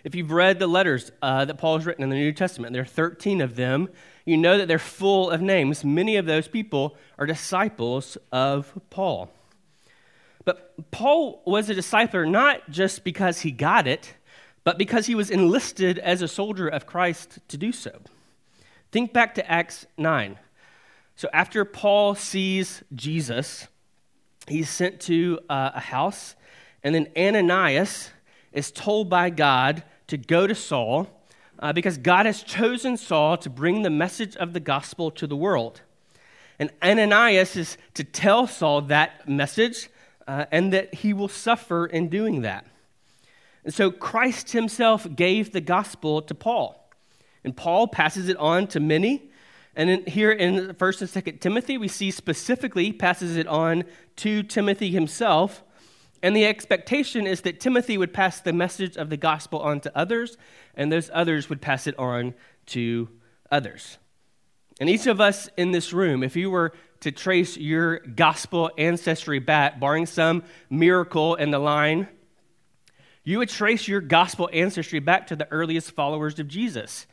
If 0.05 0.15
you've 0.15 0.33
read 0.33 0.59
the 0.59 0.67
letters 0.67 1.12
uh, 1.23 1.45
that 1.45 1.59
Paul 1.59 1.79
has 1.79 1.87
written 1.87 2.03
in 2.03 2.11
the 2.11 2.17
New 2.17 2.33
Testament, 2.33 2.73
there 2.73 2.83
are 2.83 2.87
13 2.87 3.41
of 3.41 3.57
them. 3.57 3.89
You 4.25 4.37
know 4.37 4.59
that 4.59 4.69
they're 4.69 4.79
full 4.79 5.31
of 5.31 5.41
names. 5.41 5.85
Many 5.85 6.17
of 6.17 6.27
those 6.27 6.49
people 6.49 6.97
are 7.19 7.27
disciples 7.27 8.19
of 8.31 8.79
Paul. 8.91 9.31
But 10.45 10.91
Paul 10.91 11.43
was 11.47 11.69
a 11.69 11.75
disciple 11.75 12.27
not 12.27 12.71
just 12.71 13.05
because 13.05 13.41
he 13.41 13.50
got 13.50 13.87
it, 13.87 14.15
but 14.65 14.79
because 14.79 15.07
he 15.07 15.15
was 15.15 15.31
enlisted 15.31 15.99
as 15.99 16.23
a 16.23 16.29
soldier 16.29 16.69
of 16.69 16.87
Christ 16.87 17.39
to 17.49 17.57
do 17.57 17.73
so. 17.73 18.00
Think 18.93 19.12
back 19.12 19.35
to 19.37 19.50
Acts 19.50 19.87
9. 19.97 20.39
So 21.17 21.29
after 21.33 21.65
Paul 21.65 22.15
sees 22.15 22.83
Jesus, 22.95 23.69
he's 24.49 24.71
sent 24.71 25.00
to 25.03 25.39
uh, 25.49 25.73
a 25.75 25.81
house, 25.81 26.35
and 26.83 26.95
then 26.95 27.09
Ananias 27.17 28.11
is 28.53 28.71
told 28.71 29.09
by 29.09 29.31
God 29.31 29.85
to 30.09 30.17
go 30.17 30.47
to 30.47 30.55
Saul 30.55 31.09
uh, 31.61 31.73
because 31.73 31.99
God 31.99 32.26
has 32.26 32.43
chosen 32.43 32.97
Saul 32.97 33.37
to 33.38 33.50
bring 33.50 33.83
the 33.83 33.90
message 33.90 34.37
of 34.37 34.55
the 34.55 34.61
gospel 34.61 35.11
to 35.12 35.26
the 35.26 35.37
world. 35.37 35.83
And 36.59 36.71
Ananias 36.83 37.57
is 37.57 37.79
to 37.95 38.05
tell 38.05 38.47
Saul 38.47 38.83
that 38.83 39.29
message 39.29 39.88
uh, 40.26 40.47
and 40.50 40.73
that 40.73 40.95
he 40.95 41.12
will 41.12 41.29
suffer 41.29 41.87
in 41.87 42.09
doing 42.09 42.43
that. 42.43 42.67
And 43.64 43.75
so 43.75 43.90
Christ 43.90 44.52
himself 44.52 45.07
gave 45.14 45.52
the 45.52 45.61
gospel 45.61 46.23
to 46.23 46.35
Paul. 46.35 46.90
And 47.45 47.57
Paul 47.57 47.88
passes 47.88 48.29
it 48.29 48.37
on 48.38 48.67
to 48.69 48.81
many. 48.81 49.31
And 49.76 50.07
here 50.09 50.33
in 50.33 50.75
1st 50.75 51.00
and 51.02 51.11
2nd 51.11 51.40
Timothy, 51.40 51.79
we 51.79 51.88
see 51.88 52.11
specifically 52.11 52.93
passes 52.93 53.37
it 53.37 53.47
on 53.47 53.85
to 54.17 54.43
Timothy 54.43 54.90
himself. 54.90 55.62
And 56.23 56.37
the 56.37 56.47
expectation 56.47 57.27
is 57.27 57.43
that 57.43 57.61
Timothy 57.61 57.97
would 57.97 58.12
pass 58.12 58.41
the 58.41 58.53
message 58.53 58.97
of 58.97 59.09
the 59.09 59.17
gospel 59.17 59.61
on 59.61 59.81
to 59.81 59.99
others, 59.99 60.37
and 60.75 60.93
those 60.93 61.11
others 61.12 61.49
would 61.49 61.62
pass 61.62 61.87
it 61.87 61.99
on 61.99 62.35
to 62.67 63.09
others. 63.50 63.99
And 64.81 64.89
each 64.89 65.07
of 65.07 65.21
us 65.21 65.49
in 65.57 65.73
this 65.73 65.93
room, 65.93 66.23
if 66.23 66.37
you 66.37 66.50
were 66.50 66.73
to 67.00 67.11
trace 67.11 67.57
your 67.57 67.99
gospel 68.00 68.71
ancestry 68.77 69.39
back, 69.39 69.81
barring 69.81 70.07
some 70.07 70.43
miracle 70.69 71.35
in 71.35 71.50
the 71.50 71.59
line, 71.59 72.09
you 73.25 73.39
would 73.39 73.49
trace 73.49 73.89
your 73.89 74.00
gospel 74.00 74.49
ancestry 74.53 74.99
back 74.99 75.27
to 75.29 75.37
the 75.37 75.50
earliest 75.50 75.93
followers 75.93 76.39
of 76.39 76.49
Jesus. 76.49 77.07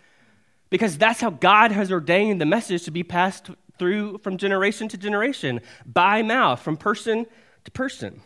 Because 0.69 0.97
that's 0.97 1.21
how 1.21 1.29
God 1.29 1.71
has 1.71 1.91
ordained 1.91 2.41
the 2.41 2.45
message 2.45 2.83
to 2.83 2.91
be 2.91 3.03
passed 3.03 3.49
through 3.79 4.17
from 4.17 4.37
generation 4.37 4.87
to 4.89 4.97
generation, 4.97 5.61
by 5.85 6.23
mouth, 6.23 6.61
from 6.61 6.75
person 6.75 7.25
to 7.63 7.71
person. 7.71 8.21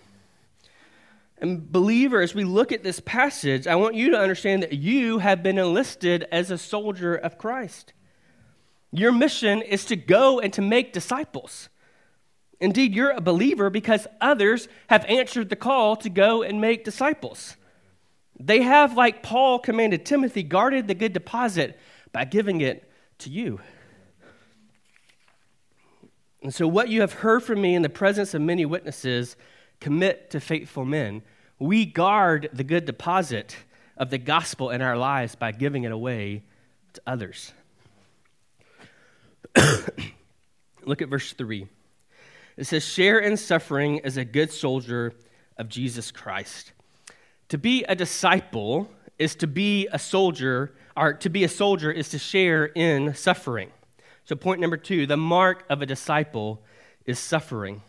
And, 1.42 1.72
believer, 1.72 2.22
as 2.22 2.36
we 2.36 2.44
look 2.44 2.72
at 2.72 2.84
this 2.84 3.00
passage, 3.00 3.66
I 3.66 3.76
want 3.76 3.96
you 3.96 4.12
to 4.12 4.20
understand 4.20 4.62
that 4.62 4.74
you 4.74 5.18
have 5.18 5.42
been 5.42 5.58
enlisted 5.58 6.28
as 6.32 6.52
a 6.52 6.58
soldier 6.58 7.16
of 7.16 7.40
Christ. 7.40 7.94
Your 8.92 9.12
mission 9.12 9.64
is 9.64 9.84
to 9.86 9.96
go 9.96 10.40
and 10.40 10.54
to 10.54 10.62
make 10.62 10.94
disciples. 10.94 11.70
Indeed, 12.60 12.94
you're 12.94 13.10
a 13.10 13.22
believer 13.22 13.72
because 13.72 14.06
others 14.22 14.68
have 14.88 15.04
answered 15.06 15.50
the 15.50 15.56
call 15.56 15.96
to 15.98 16.10
go 16.10 16.44
and 16.44 16.62
make 16.62 16.86
disciples. 16.86 17.58
They 18.40 18.62
have, 18.62 18.96
like 18.96 19.24
Paul 19.24 19.58
commanded 19.58 20.06
Timothy, 20.06 20.44
guarded 20.44 20.88
the 20.88 20.94
good 20.94 21.14
deposit 21.14 21.80
by 22.12 22.26
giving 22.26 22.62
it 22.62 22.88
to 23.20 23.32
you. 23.32 23.60
And 26.44 26.54
so, 26.54 26.68
what 26.68 26.90
you 26.90 27.02
have 27.02 27.14
heard 27.14 27.44
from 27.44 27.62
me 27.62 27.74
in 27.74 27.82
the 27.82 27.90
presence 27.90 28.34
of 28.34 28.42
many 28.42 28.66
witnesses, 28.66 29.36
commit 29.82 30.30
to 30.30 30.40
faithful 30.40 30.86
men. 30.86 31.24
We 31.60 31.86
guard 31.86 32.50
the 32.54 32.64
good 32.64 32.86
deposit 32.86 33.58
of 33.98 34.10
the 34.10 34.18
gospel 34.18 34.70
in 34.70 34.82
our 34.82 34.96
lives 34.96 35.36
by 35.36 35.52
giving 35.52 35.84
it 35.84 35.92
away 35.92 36.44
to 36.94 37.02
others. 37.06 37.52
Look 40.86 41.02
at 41.02 41.10
verse 41.10 41.34
3. 41.34 41.68
It 42.56 42.66
says, 42.66 42.86
Share 42.86 43.20
in 43.20 43.36
suffering 43.36 44.00
as 44.06 44.18
a 44.18 44.24
good 44.24 44.52
soldier 44.52 45.14
of 45.58 45.68
Jesus 45.68 46.12
Christ. 46.12 46.72
To 47.50 47.58
be 47.58 47.84
a 47.84 47.96
disciple 47.96 48.90
is 49.20 49.36
to 49.36 49.48
be 49.48 49.88
a 49.92 50.00
soldier, 50.00 50.74
or 50.96 51.14
to 51.14 51.30
be 51.30 51.44
a 51.44 51.50
soldier 51.50 51.92
is 51.92 52.10
to 52.10 52.20
share 52.20 52.66
in 52.66 53.14
suffering. 53.14 53.72
So, 54.24 54.36
point 54.36 54.62
number 54.62 54.78
two 54.78 55.06
the 55.06 55.18
mark 55.18 55.66
of 55.70 55.82
a 55.82 55.86
disciple 55.86 56.64
is 57.06 57.20
suffering. 57.20 57.82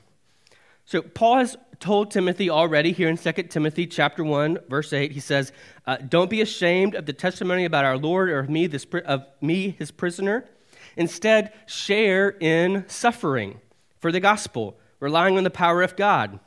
So 0.85 1.03
Paul 1.03 1.39
has 1.39 1.57
told 1.83 2.13
Timothy 2.13 2.49
already 2.49 2.93
here 2.93 3.09
in 3.09 3.17
2 3.17 3.33
Timothy 3.33 3.89
chapter 3.89 4.23
1 4.23 4.59
verse 4.69 4.93
8 4.93 5.11
he 5.11 5.21
says 5.21 5.53
uh, 5.87 5.97
don't 5.97 6.31
be 6.31 6.41
ashamed 6.41 6.95
of 6.95 7.07
the 7.07 7.13
testimony 7.13 7.65
about 7.65 7.85
our 7.85 7.99
Lord 7.99 8.31
or 8.31 8.39
of 8.39 8.49
me 8.49 8.69
this 8.69 8.87
of 9.05 9.27
me 9.41 9.71
his 9.71 9.91
prisoner. 9.91 10.49
Instead 10.97 11.53
share 11.67 12.31
in 12.31 12.85
suffering 12.89 13.61
for 13.99 14.13
the 14.13 14.21
gospel 14.21 14.79
relying 15.01 15.37
on 15.37 15.43
the 15.43 15.51
power 15.51 15.83
of 15.83 15.97
God. 15.97 16.39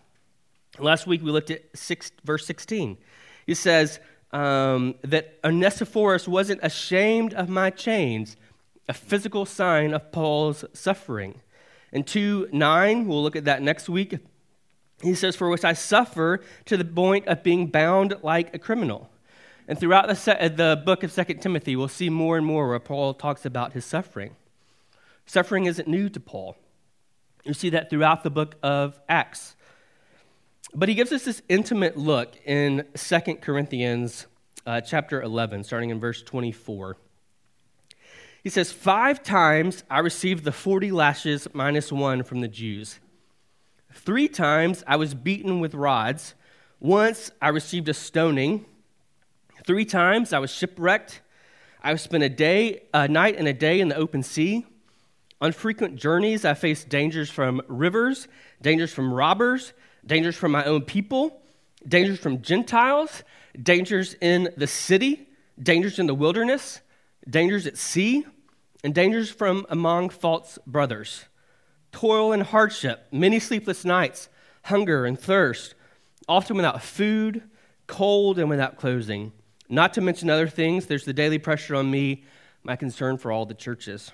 Last 0.79 1.05
week 1.05 1.21
we 1.21 1.31
looked 1.31 1.51
at 1.51 1.63
six, 1.75 2.11
verse 2.23 2.45
16 2.45 2.97
he 3.45 3.53
says 3.53 3.99
um, 4.31 4.95
that 5.03 5.37
Onesiphorus 5.43 6.27
wasn't 6.29 6.61
ashamed 6.63 7.33
of 7.33 7.49
my 7.49 7.69
chains 7.69 8.37
a 8.87 8.93
physical 8.93 9.45
sign 9.45 9.93
of 9.93 10.11
Paul's 10.11 10.63
suffering. 10.73 11.41
In 11.91 12.03
2 12.03 12.49
9, 12.51 13.07
we'll 13.07 13.21
look 13.21 13.35
at 13.35 13.45
that 13.45 13.61
next 13.61 13.89
week. 13.89 14.17
He 15.01 15.15
says, 15.15 15.35
For 15.35 15.49
which 15.49 15.65
I 15.65 15.73
suffer 15.73 16.41
to 16.65 16.77
the 16.77 16.85
point 16.85 17.27
of 17.27 17.43
being 17.43 17.67
bound 17.67 18.15
like 18.23 18.53
a 18.55 18.59
criminal. 18.59 19.09
And 19.67 19.79
throughout 19.79 20.07
the, 20.07 20.15
se- 20.15 20.53
the 20.55 20.81
book 20.85 21.03
of 21.03 21.13
2 21.13 21.23
Timothy, 21.35 21.75
we'll 21.75 21.87
see 21.87 22.09
more 22.09 22.37
and 22.37 22.45
more 22.45 22.69
where 22.69 22.79
Paul 22.79 23.13
talks 23.13 23.45
about 23.45 23.73
his 23.73 23.83
suffering. 23.83 24.35
Suffering 25.25 25.65
isn't 25.65 25.87
new 25.87 26.07
to 26.09 26.19
Paul. 26.19 26.55
You 27.43 27.53
see 27.53 27.69
that 27.71 27.89
throughout 27.89 28.23
the 28.23 28.29
book 28.29 28.55
of 28.61 28.99
Acts. 29.09 29.55
But 30.73 30.89
he 30.89 30.95
gives 30.95 31.11
us 31.11 31.25
this 31.25 31.41
intimate 31.49 31.97
look 31.97 32.35
in 32.45 32.85
2 32.95 33.19
Corinthians 33.41 34.27
uh, 34.65 34.81
chapter 34.81 35.21
11, 35.21 35.63
starting 35.63 35.89
in 35.89 35.99
verse 35.99 36.21
24. 36.21 36.97
He 38.43 38.49
says, 38.49 38.71
Five 38.71 39.23
times 39.23 39.83
I 39.89 39.99
received 39.99 40.43
the 40.43 40.51
40 40.51 40.91
lashes 40.91 41.47
minus 41.53 41.91
one 41.91 42.23
from 42.23 42.41
the 42.41 42.47
Jews. 42.47 42.99
Three 43.95 44.27
times 44.27 44.83
I 44.85 44.97
was 44.97 45.13
beaten 45.13 45.59
with 45.61 45.73
rods. 45.73 46.35
Once 46.79 47.31
I 47.41 47.47
received 47.47 47.87
a 47.87 47.93
stoning. 47.93 48.65
Three 49.65 49.85
times 49.85 50.33
I 50.33 50.39
was 50.39 50.51
shipwrecked. 50.51 51.21
I 51.81 51.95
spent 51.95 52.23
a 52.23 52.29
day, 52.29 52.83
a 52.93 53.07
night 53.07 53.37
and 53.37 53.47
a 53.47 53.53
day 53.53 53.79
in 53.79 53.87
the 53.87 53.95
open 53.95 54.21
sea. 54.21 54.65
On 55.41 55.51
frequent 55.51 55.95
journeys, 55.95 56.43
I 56.43 56.53
faced 56.55 56.89
dangers 56.89 57.29
from 57.29 57.61
rivers, 57.67 58.27
dangers 58.61 58.93
from 58.93 59.13
robbers, 59.13 59.73
dangers 60.05 60.35
from 60.35 60.51
my 60.51 60.65
own 60.65 60.81
people, 60.81 61.41
dangers 61.87 62.19
from 62.19 62.41
Gentiles, 62.41 63.23
dangers 63.61 64.15
in 64.19 64.49
the 64.57 64.67
city, 64.67 65.27
dangers 65.61 65.99
in 65.99 66.07
the 66.07 66.15
wilderness, 66.15 66.81
dangers 67.29 67.65
at 67.65 67.77
sea, 67.77 68.25
and 68.83 68.93
dangers 68.93 69.29
from 69.29 69.65
among 69.69 70.09
false 70.09 70.59
brothers 70.67 71.25
toil 71.95 72.33
and 72.33 72.43
hardship, 72.43 73.07
many 73.09 73.39
sleepless 73.39 73.85
nights, 73.85 74.27
hunger 74.63 75.05
and 75.05 75.17
thirst, 75.17 75.75
often 76.27 76.57
without 76.57 76.83
food, 76.83 77.41
cold, 77.87 78.37
and 78.37 78.49
without 78.49 78.75
clothing. 78.75 79.31
Not 79.69 79.93
to 79.93 80.01
mention 80.01 80.29
other 80.29 80.49
things, 80.49 80.87
there's 80.87 81.05
the 81.05 81.13
daily 81.13 81.39
pressure 81.39 81.73
on 81.73 81.89
me, 81.89 82.25
my 82.63 82.75
concern 82.75 83.17
for 83.17 83.31
all 83.31 83.45
the 83.45 83.53
churches. 83.53 84.11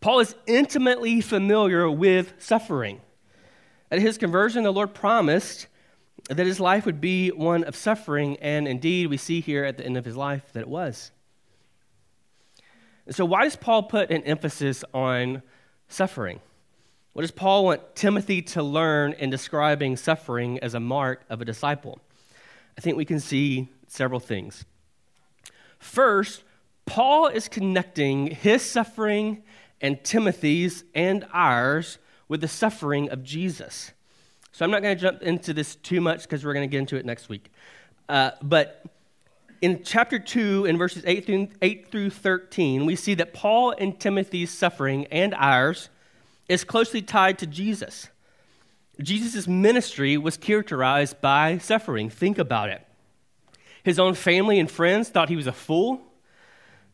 Paul 0.00 0.20
is 0.20 0.34
intimately 0.46 1.22
familiar 1.22 1.90
with 1.90 2.34
suffering. 2.38 3.00
At 3.90 4.00
his 4.00 4.18
conversion, 4.18 4.64
the 4.64 4.70
Lord 4.70 4.92
promised 4.92 5.68
that 6.28 6.44
his 6.44 6.60
life 6.60 6.84
would 6.84 7.00
be 7.00 7.30
one 7.30 7.64
of 7.64 7.76
suffering, 7.76 8.36
and 8.42 8.68
indeed, 8.68 9.06
we 9.06 9.16
see 9.16 9.40
here 9.40 9.64
at 9.64 9.78
the 9.78 9.86
end 9.86 9.96
of 9.96 10.04
his 10.04 10.18
life 10.18 10.52
that 10.52 10.60
it 10.60 10.68
was. 10.68 11.12
so, 13.08 13.24
why 13.24 13.44
does 13.44 13.56
Paul 13.56 13.84
put 13.84 14.10
an 14.10 14.22
emphasis 14.24 14.84
on 14.92 15.42
suffering? 15.88 16.40
What 17.18 17.22
does 17.22 17.32
Paul 17.32 17.64
want 17.64 17.96
Timothy 17.96 18.42
to 18.42 18.62
learn 18.62 19.12
in 19.14 19.28
describing 19.28 19.96
suffering 19.96 20.60
as 20.60 20.74
a 20.74 20.78
mark 20.78 21.24
of 21.28 21.40
a 21.40 21.44
disciple? 21.44 21.98
I 22.76 22.80
think 22.80 22.96
we 22.96 23.04
can 23.04 23.18
see 23.18 23.66
several 23.88 24.20
things. 24.20 24.64
First, 25.80 26.44
Paul 26.86 27.26
is 27.26 27.48
connecting 27.48 28.28
his 28.28 28.62
suffering 28.62 29.42
and 29.80 30.04
Timothy's 30.04 30.84
and 30.94 31.26
ours 31.32 31.98
with 32.28 32.40
the 32.40 32.46
suffering 32.46 33.10
of 33.10 33.24
Jesus. 33.24 33.90
So 34.52 34.64
I'm 34.64 34.70
not 34.70 34.82
going 34.82 34.96
to 34.96 35.02
jump 35.02 35.20
into 35.20 35.52
this 35.52 35.74
too 35.74 36.00
much 36.00 36.22
because 36.22 36.44
we're 36.44 36.54
going 36.54 36.70
to 36.70 36.72
get 36.72 36.78
into 36.78 36.94
it 36.94 37.04
next 37.04 37.28
week. 37.28 37.50
Uh, 38.08 38.30
but 38.42 38.84
in 39.60 39.82
chapter 39.82 40.20
2, 40.20 40.66
in 40.66 40.78
verses 40.78 41.02
8 41.04 41.26
through, 41.26 41.48
8 41.62 41.90
through 41.90 42.10
13, 42.10 42.86
we 42.86 42.94
see 42.94 43.14
that 43.14 43.34
Paul 43.34 43.74
and 43.76 43.98
Timothy's 43.98 44.52
suffering 44.52 45.06
and 45.06 45.34
ours 45.34 45.88
is 46.48 46.64
closely 46.64 47.02
tied 47.02 47.38
to 47.38 47.46
Jesus. 47.46 48.08
Jesus' 49.00 49.46
ministry 49.46 50.16
was 50.16 50.36
characterized 50.36 51.20
by 51.20 51.58
suffering. 51.58 52.10
Think 52.10 52.38
about 52.38 52.70
it. 52.70 52.84
His 53.84 53.98
own 53.98 54.14
family 54.14 54.58
and 54.58 54.70
friends 54.70 55.08
thought 55.08 55.28
he 55.28 55.36
was 55.36 55.46
a 55.46 55.52
fool. 55.52 56.02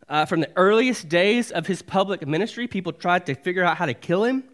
Uh, 0.07 0.27
from 0.27 0.41
the 0.41 0.51
earliest 0.57 1.09
days 1.09 1.51
of 1.51 1.67
his 1.67 1.81
public 1.81 2.27
ministry, 2.27 2.69
people 2.69 2.93
tried 2.93 3.25
to 3.27 3.35
figure 3.35 3.65
out 3.65 3.79
how 3.79 3.87
to 3.87 3.95
kill 3.95 4.25
him. 4.25 4.45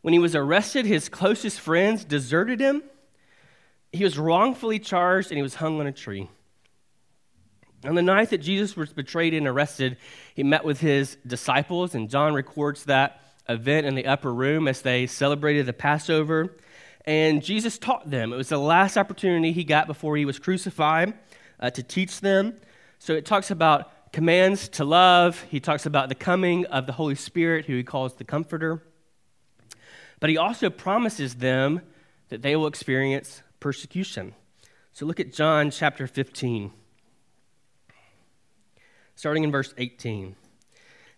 When 0.00 0.14
he 0.14 0.18
was 0.18 0.34
arrested, 0.34 0.86
his 0.86 1.10
closest 1.10 1.60
friends 1.60 2.04
deserted 2.04 2.60
him. 2.60 2.82
He 3.92 4.04
was 4.04 4.18
wrongfully 4.18 4.78
charged 4.78 5.30
and 5.30 5.36
he 5.36 5.42
was 5.42 5.56
hung 5.56 5.80
on 5.80 5.86
a 5.86 5.92
tree. 5.92 6.30
On 7.84 7.94
the 7.94 8.02
night 8.02 8.30
that 8.30 8.38
Jesus 8.38 8.76
was 8.76 8.92
betrayed 8.92 9.34
and 9.34 9.46
arrested, 9.46 9.96
he 10.34 10.42
met 10.42 10.64
with 10.64 10.80
his 10.80 11.16
disciples, 11.26 11.94
and 11.94 12.10
John 12.10 12.34
records 12.34 12.84
that 12.84 13.22
event 13.50 13.86
in 13.86 13.94
the 13.94 14.06
upper 14.06 14.32
room 14.32 14.68
as 14.68 14.82
they 14.82 15.06
celebrated 15.06 15.66
the 15.66 15.72
Passover. 15.72 16.56
And 17.04 17.42
Jesus 17.42 17.78
taught 17.78 18.10
them. 18.10 18.32
It 18.32 18.36
was 18.36 18.48
the 18.48 18.58
last 18.58 18.96
opportunity 18.96 19.52
he 19.52 19.64
got 19.64 19.86
before 19.86 20.16
he 20.16 20.24
was 20.24 20.38
crucified 20.38 21.14
uh, 21.58 21.70
to 21.70 21.82
teach 21.82 22.20
them. 22.20 22.54
So 22.98 23.14
it 23.14 23.24
talks 23.24 23.50
about 23.50 24.12
commands 24.12 24.68
to 24.70 24.84
love, 24.84 25.40
he 25.50 25.60
talks 25.60 25.86
about 25.86 26.08
the 26.08 26.14
coming 26.14 26.66
of 26.66 26.86
the 26.86 26.92
Holy 26.92 27.14
Spirit, 27.14 27.66
who 27.66 27.76
he 27.76 27.84
calls 27.84 28.14
the 28.14 28.24
Comforter. 28.24 28.82
But 30.18 30.30
he 30.30 30.36
also 30.36 30.68
promises 30.68 31.36
them 31.36 31.80
that 32.28 32.42
they 32.42 32.56
will 32.56 32.66
experience 32.66 33.42
persecution. 33.60 34.34
So 34.92 35.06
look 35.06 35.20
at 35.20 35.32
John 35.32 35.70
chapter 35.70 36.06
15 36.06 36.72
starting 39.20 39.44
in 39.44 39.52
verse 39.52 39.74
18. 39.76 40.34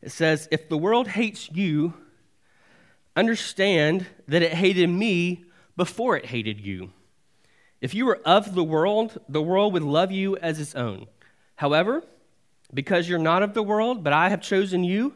It 0.00 0.10
says, 0.10 0.48
If 0.50 0.68
the 0.68 0.76
world 0.76 1.06
hates 1.06 1.48
you, 1.52 1.94
understand 3.14 4.06
that 4.28 4.42
it 4.42 4.54
hated 4.54 4.88
me 4.88 5.44
before 5.76 6.16
it 6.16 6.26
hated 6.26 6.60
you. 6.60 6.90
If 7.80 7.94
you 7.94 8.06
were 8.06 8.20
of 8.24 8.54
the 8.54 8.64
world, 8.64 9.18
the 9.28 9.42
world 9.42 9.72
would 9.72 9.82
love 9.82 10.12
you 10.12 10.36
as 10.36 10.60
its 10.60 10.74
own. 10.74 11.06
However, 11.56 12.02
because 12.72 13.08
you're 13.08 13.18
not 13.18 13.42
of 13.42 13.54
the 13.54 13.62
world, 13.62 14.02
but 14.04 14.12
I 14.12 14.28
have 14.28 14.40
chosen 14.40 14.84
you, 14.84 15.14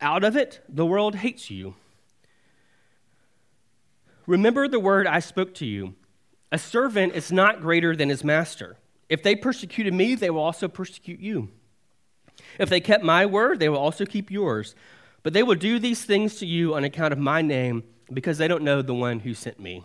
out 0.00 0.24
of 0.24 0.36
it, 0.36 0.60
the 0.68 0.86
world 0.86 1.16
hates 1.16 1.50
you. 1.50 1.74
Remember 4.26 4.68
the 4.68 4.80
word 4.80 5.06
I 5.06 5.18
spoke 5.18 5.54
to 5.56 5.66
you. 5.66 5.94
A 6.52 6.58
servant 6.58 7.14
is 7.14 7.30
not 7.30 7.60
greater 7.60 7.94
than 7.94 8.08
his 8.08 8.24
master. 8.24 8.76
If 9.08 9.22
they 9.22 9.34
persecuted 9.34 9.92
me, 9.92 10.14
they 10.14 10.30
will 10.30 10.42
also 10.42 10.68
persecute 10.68 11.20
you. 11.20 11.48
If 12.58 12.68
they 12.68 12.80
kept 12.80 13.04
my 13.04 13.26
word, 13.26 13.58
they 13.58 13.68
will 13.68 13.78
also 13.78 14.06
keep 14.06 14.30
yours. 14.30 14.74
But 15.22 15.32
they 15.32 15.42
will 15.42 15.54
do 15.54 15.78
these 15.78 16.04
things 16.04 16.36
to 16.36 16.46
you 16.46 16.74
on 16.74 16.84
account 16.84 17.12
of 17.12 17.18
my 17.18 17.42
name, 17.42 17.84
because 18.12 18.38
they 18.38 18.48
don't 18.48 18.64
know 18.64 18.82
the 18.82 18.94
one 18.94 19.20
who 19.20 19.34
sent 19.34 19.60
me. 19.60 19.84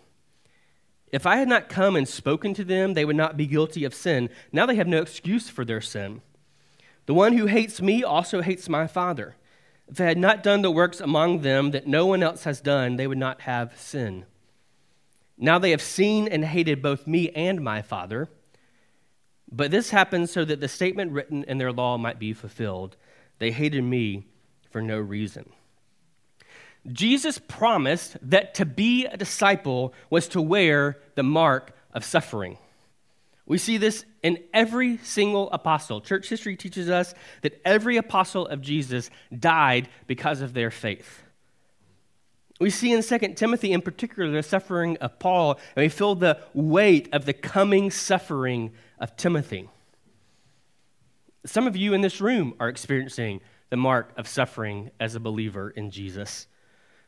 If 1.12 1.26
I 1.26 1.38
had 1.38 1.48
not 1.48 1.70
come 1.70 1.96
and 1.96 2.08
spoken 2.08 2.54
to 2.56 2.64
them, 2.64 2.94
they 2.94 3.06
would 3.06 3.16
not 3.16 3.38
be 3.38 3.46
guilty 3.46 3.84
of 3.86 3.94
sin. 3.94 4.30
Now 4.52 4.66
they 4.66 4.76
have 4.76 4.88
no 4.88 5.02
excuse 5.02 5.48
for 5.50 5.64
their 5.64 5.82
sin. 5.82 6.22
The 7.06 7.14
one 7.14 7.38
who 7.38 7.46
hates 7.46 7.82
me 7.82 8.04
also 8.04 8.42
hates 8.42 8.68
my 8.68 8.88
Father. 8.88 9.36
If 9.88 10.02
I 10.02 10.06
had 10.06 10.18
not 10.18 10.42
done 10.42 10.64
the 10.64 10.72
works 10.72 11.00
among 11.00 11.42
them 11.42 11.72
that 11.72 11.86
no 11.86 12.08
one 12.08 12.24
else 12.24 12.44
has 12.46 12.60
done, 12.60 12.96
they 12.96 13.06
would 13.06 13.20
not 13.20 13.42
have 13.42 13.80
sin. 13.80 14.26
Now 15.38 15.60
they 15.60 15.72
have 15.72 15.82
seen 15.82 16.28
and 16.28 16.44
hated 16.44 16.82
both 16.82 17.06
me 17.06 17.30
and 17.30 17.62
my 17.62 17.82
Father. 17.82 18.28
But 19.52 19.70
this 19.70 19.92
happened 19.92 20.30
so 20.30 20.44
that 20.46 20.60
the 20.60 20.68
statement 20.68 21.12
written 21.12 21.44
in 21.44 21.60
their 21.60 21.72
law 21.72 21.98
might 21.98 22.18
be 22.18 22.34
fulfilled. 22.34 22.98
They 23.38 23.52
hated 23.52 23.84
me 23.84 24.26
for 24.76 24.82
no 24.82 25.00
reason. 25.00 25.50
Jesus 26.86 27.40
promised 27.40 28.18
that 28.22 28.56
to 28.56 28.66
be 28.66 29.06
a 29.06 29.16
disciple 29.16 29.94
was 30.10 30.28
to 30.28 30.42
wear 30.42 30.98
the 31.16 31.24
mark 31.24 31.72
of 31.94 32.04
suffering. 32.04 32.58
We 33.46 33.58
see 33.58 33.78
this 33.78 34.04
in 34.22 34.44
every 34.54 34.98
single 34.98 35.50
apostle. 35.52 36.02
Church 36.02 36.28
history 36.28 36.58
teaches 36.58 36.90
us 36.90 37.14
that 37.42 37.62
every 37.64 37.96
apostle 37.96 38.48
of 38.48 38.60
Jesus 38.60 39.10
died 39.40 39.88
because 40.08 40.42
of 40.42 40.54
their 40.54 40.72
faith. 40.72 41.24
We 42.60 42.70
see 42.70 42.92
in 42.92 43.02
2 43.02 43.18
Timothy, 43.36 43.72
in 43.72 43.82
particular, 43.82 44.30
the 44.30 44.44
suffering 44.44 44.98
of 44.98 45.20
Paul, 45.20 45.52
and 45.78 45.84
we 45.86 45.88
feel 45.88 46.16
the 46.16 46.42
weight 46.54 47.08
of 47.14 47.24
the 47.24 47.32
coming 47.32 47.92
suffering 47.92 48.74
of 49.00 49.16
Timothy. 49.16 49.70
Some 51.46 51.66
of 51.66 51.78
you 51.78 51.94
in 51.94 52.02
this 52.02 52.20
room 52.20 52.56
are 52.60 52.68
experiencing 52.68 53.40
the 53.70 53.78
mark 53.78 54.12
of 54.18 54.28
suffering 54.28 54.92
as 55.00 55.16
a 55.16 55.20
believer 55.20 55.70
in 55.70 55.92
Jesus. 55.92 56.48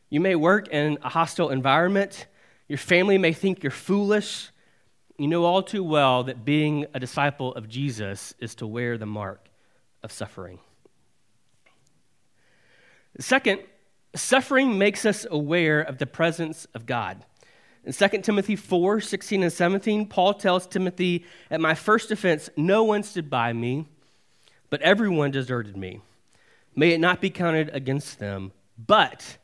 You 0.09 0.19
may 0.19 0.35
work 0.35 0.69
in 0.69 0.97
a 1.03 1.09
hostile 1.09 1.49
environment. 1.49 2.27
Your 2.67 2.77
family 2.77 3.17
may 3.17 3.33
think 3.33 3.63
you're 3.63 3.71
foolish. 3.71 4.49
You 5.17 5.27
know 5.27 5.45
all 5.45 5.63
too 5.63 5.83
well 5.83 6.23
that 6.23 6.45
being 6.45 6.85
a 6.93 6.99
disciple 6.99 7.53
of 7.55 7.67
Jesus 7.67 8.33
is 8.39 8.55
to 8.55 8.67
wear 8.67 8.97
the 8.97 9.05
mark 9.05 9.49
of 10.03 10.11
suffering. 10.11 10.59
Second, 13.19 13.61
suffering 14.15 14.77
makes 14.77 15.05
us 15.05 15.25
aware 15.29 15.81
of 15.81 15.97
the 15.97 16.05
presence 16.05 16.67
of 16.73 16.85
God. 16.85 17.25
In 17.83 17.93
2 17.93 18.07
Timothy 18.21 18.55
4 18.55 19.01
16 19.01 19.43
and 19.43 19.51
17, 19.53 20.07
Paul 20.07 20.33
tells 20.33 20.67
Timothy, 20.67 21.25
At 21.49 21.61
my 21.61 21.73
first 21.73 22.11
offense, 22.11 22.49
no 22.55 22.83
one 22.83 23.01
stood 23.01 23.29
by 23.29 23.53
me, 23.53 23.87
but 24.69 24.81
everyone 24.81 25.31
deserted 25.31 25.77
me. 25.77 26.01
May 26.79 26.91
it 26.91 26.99
not 26.99 27.21
be 27.21 27.31
counted 27.31 27.71
against 27.73 28.19
them, 28.19 28.51
but 28.77 29.39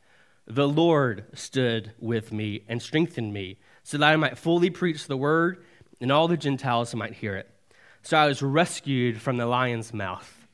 the 0.46 0.68
Lord 0.68 1.24
stood 1.34 1.90
with 1.98 2.30
me 2.30 2.62
and 2.68 2.80
strengthened 2.80 3.32
me, 3.32 3.58
so 3.82 3.98
that 3.98 4.12
I 4.12 4.14
might 4.14 4.38
fully 4.38 4.70
preach 4.70 5.08
the 5.08 5.16
word 5.16 5.64
and 6.00 6.12
all 6.12 6.28
the 6.28 6.36
Gentiles 6.36 6.94
might 6.94 7.14
hear 7.14 7.34
it. 7.34 7.50
So 8.02 8.16
I 8.16 8.26
was 8.26 8.40
rescued 8.40 9.20
from 9.20 9.36
the 9.36 9.46
lion's 9.46 9.92
mouth. 9.92 10.46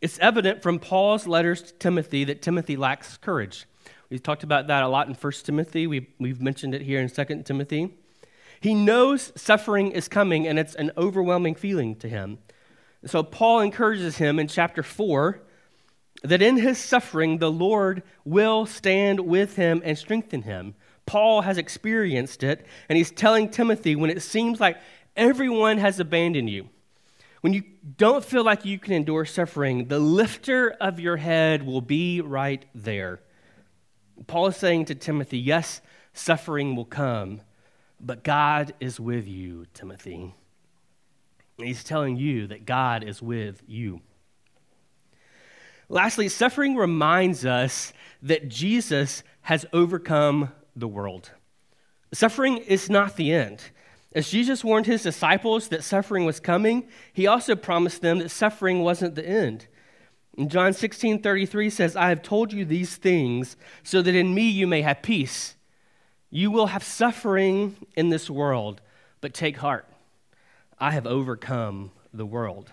It's 0.00 0.18
evident 0.18 0.62
from 0.62 0.78
Paul's 0.78 1.26
letters 1.26 1.60
to 1.60 1.74
Timothy 1.74 2.24
that 2.24 2.40
Timothy 2.40 2.76
lacks 2.76 3.18
courage. 3.18 3.66
We've 4.08 4.22
talked 4.22 4.44
about 4.44 4.68
that 4.68 4.82
a 4.82 4.88
lot 4.88 5.08
in 5.08 5.14
1 5.14 5.32
Timothy. 5.44 5.86
We've, 5.86 6.06
we've 6.18 6.40
mentioned 6.40 6.74
it 6.74 6.82
here 6.82 7.00
in 7.00 7.10
2 7.10 7.42
Timothy. 7.42 7.98
He 8.60 8.74
knows 8.74 9.30
suffering 9.36 9.90
is 9.90 10.08
coming, 10.08 10.46
and 10.46 10.58
it's 10.58 10.74
an 10.74 10.90
overwhelming 10.96 11.54
feeling 11.54 11.96
to 11.96 12.08
him. 12.08 12.38
So 13.04 13.22
Paul 13.22 13.60
encourages 13.60 14.16
him 14.16 14.38
in 14.38 14.48
chapter 14.48 14.82
4 14.82 15.42
that 16.26 16.42
in 16.42 16.56
his 16.56 16.78
suffering, 16.78 17.38
the 17.38 17.50
Lord 17.50 18.02
will 18.24 18.66
stand 18.66 19.20
with 19.20 19.56
him 19.56 19.82
and 19.84 19.96
strengthen 19.96 20.42
him. 20.42 20.74
Paul 21.06 21.42
has 21.42 21.58
experienced 21.58 22.42
it, 22.42 22.66
and 22.88 22.96
he's 22.96 23.10
telling 23.10 23.48
Timothy 23.48 23.96
when 23.96 24.10
it 24.10 24.22
seems 24.22 24.60
like 24.60 24.78
everyone 25.16 25.78
has 25.78 26.00
abandoned 26.00 26.50
you, 26.50 26.68
when 27.40 27.52
you 27.52 27.62
don't 27.96 28.24
feel 28.24 28.42
like 28.44 28.64
you 28.64 28.78
can 28.78 28.92
endure 28.92 29.24
suffering, 29.24 29.86
the 29.86 30.00
lifter 30.00 30.70
of 30.80 30.98
your 30.98 31.16
head 31.16 31.64
will 31.64 31.80
be 31.80 32.20
right 32.20 32.64
there. 32.74 33.20
Paul 34.26 34.48
is 34.48 34.56
saying 34.56 34.86
to 34.86 34.94
Timothy, 34.94 35.38
yes, 35.38 35.80
suffering 36.12 36.74
will 36.74 36.86
come, 36.86 37.42
but 38.00 38.24
God 38.24 38.74
is 38.80 38.98
with 38.98 39.28
you, 39.28 39.66
Timothy. 39.74 40.34
He's 41.58 41.84
telling 41.84 42.16
you 42.16 42.48
that 42.48 42.66
God 42.66 43.04
is 43.04 43.22
with 43.22 43.62
you. 43.66 44.00
Lastly, 45.88 46.28
suffering 46.28 46.76
reminds 46.76 47.44
us 47.44 47.92
that 48.22 48.48
Jesus 48.48 49.22
has 49.42 49.64
overcome 49.72 50.52
the 50.74 50.88
world. 50.88 51.30
Suffering 52.12 52.58
is 52.58 52.90
not 52.90 53.16
the 53.16 53.32
end. 53.32 53.62
As 54.14 54.30
Jesus 54.30 54.64
warned 54.64 54.86
his 54.86 55.02
disciples 55.02 55.68
that 55.68 55.84
suffering 55.84 56.24
was 56.24 56.40
coming, 56.40 56.88
he 57.12 57.26
also 57.26 57.54
promised 57.54 58.02
them 58.02 58.18
that 58.18 58.30
suffering 58.30 58.80
wasn't 58.80 59.14
the 59.14 59.26
end. 59.26 59.66
And 60.36 60.50
John 60.50 60.72
16 60.72 61.22
33 61.22 61.70
says, 61.70 61.96
I 61.96 62.08
have 62.08 62.22
told 62.22 62.52
you 62.52 62.64
these 62.64 62.96
things 62.96 63.56
so 63.82 64.02
that 64.02 64.14
in 64.14 64.34
me 64.34 64.48
you 64.48 64.66
may 64.66 64.82
have 64.82 65.02
peace. 65.02 65.56
You 66.30 66.50
will 66.50 66.68
have 66.68 66.82
suffering 66.82 67.76
in 67.94 68.08
this 68.08 68.28
world, 68.28 68.80
but 69.20 69.34
take 69.34 69.58
heart. 69.58 69.86
I 70.78 70.90
have 70.90 71.06
overcome 71.06 71.92
the 72.12 72.26
world. 72.26 72.72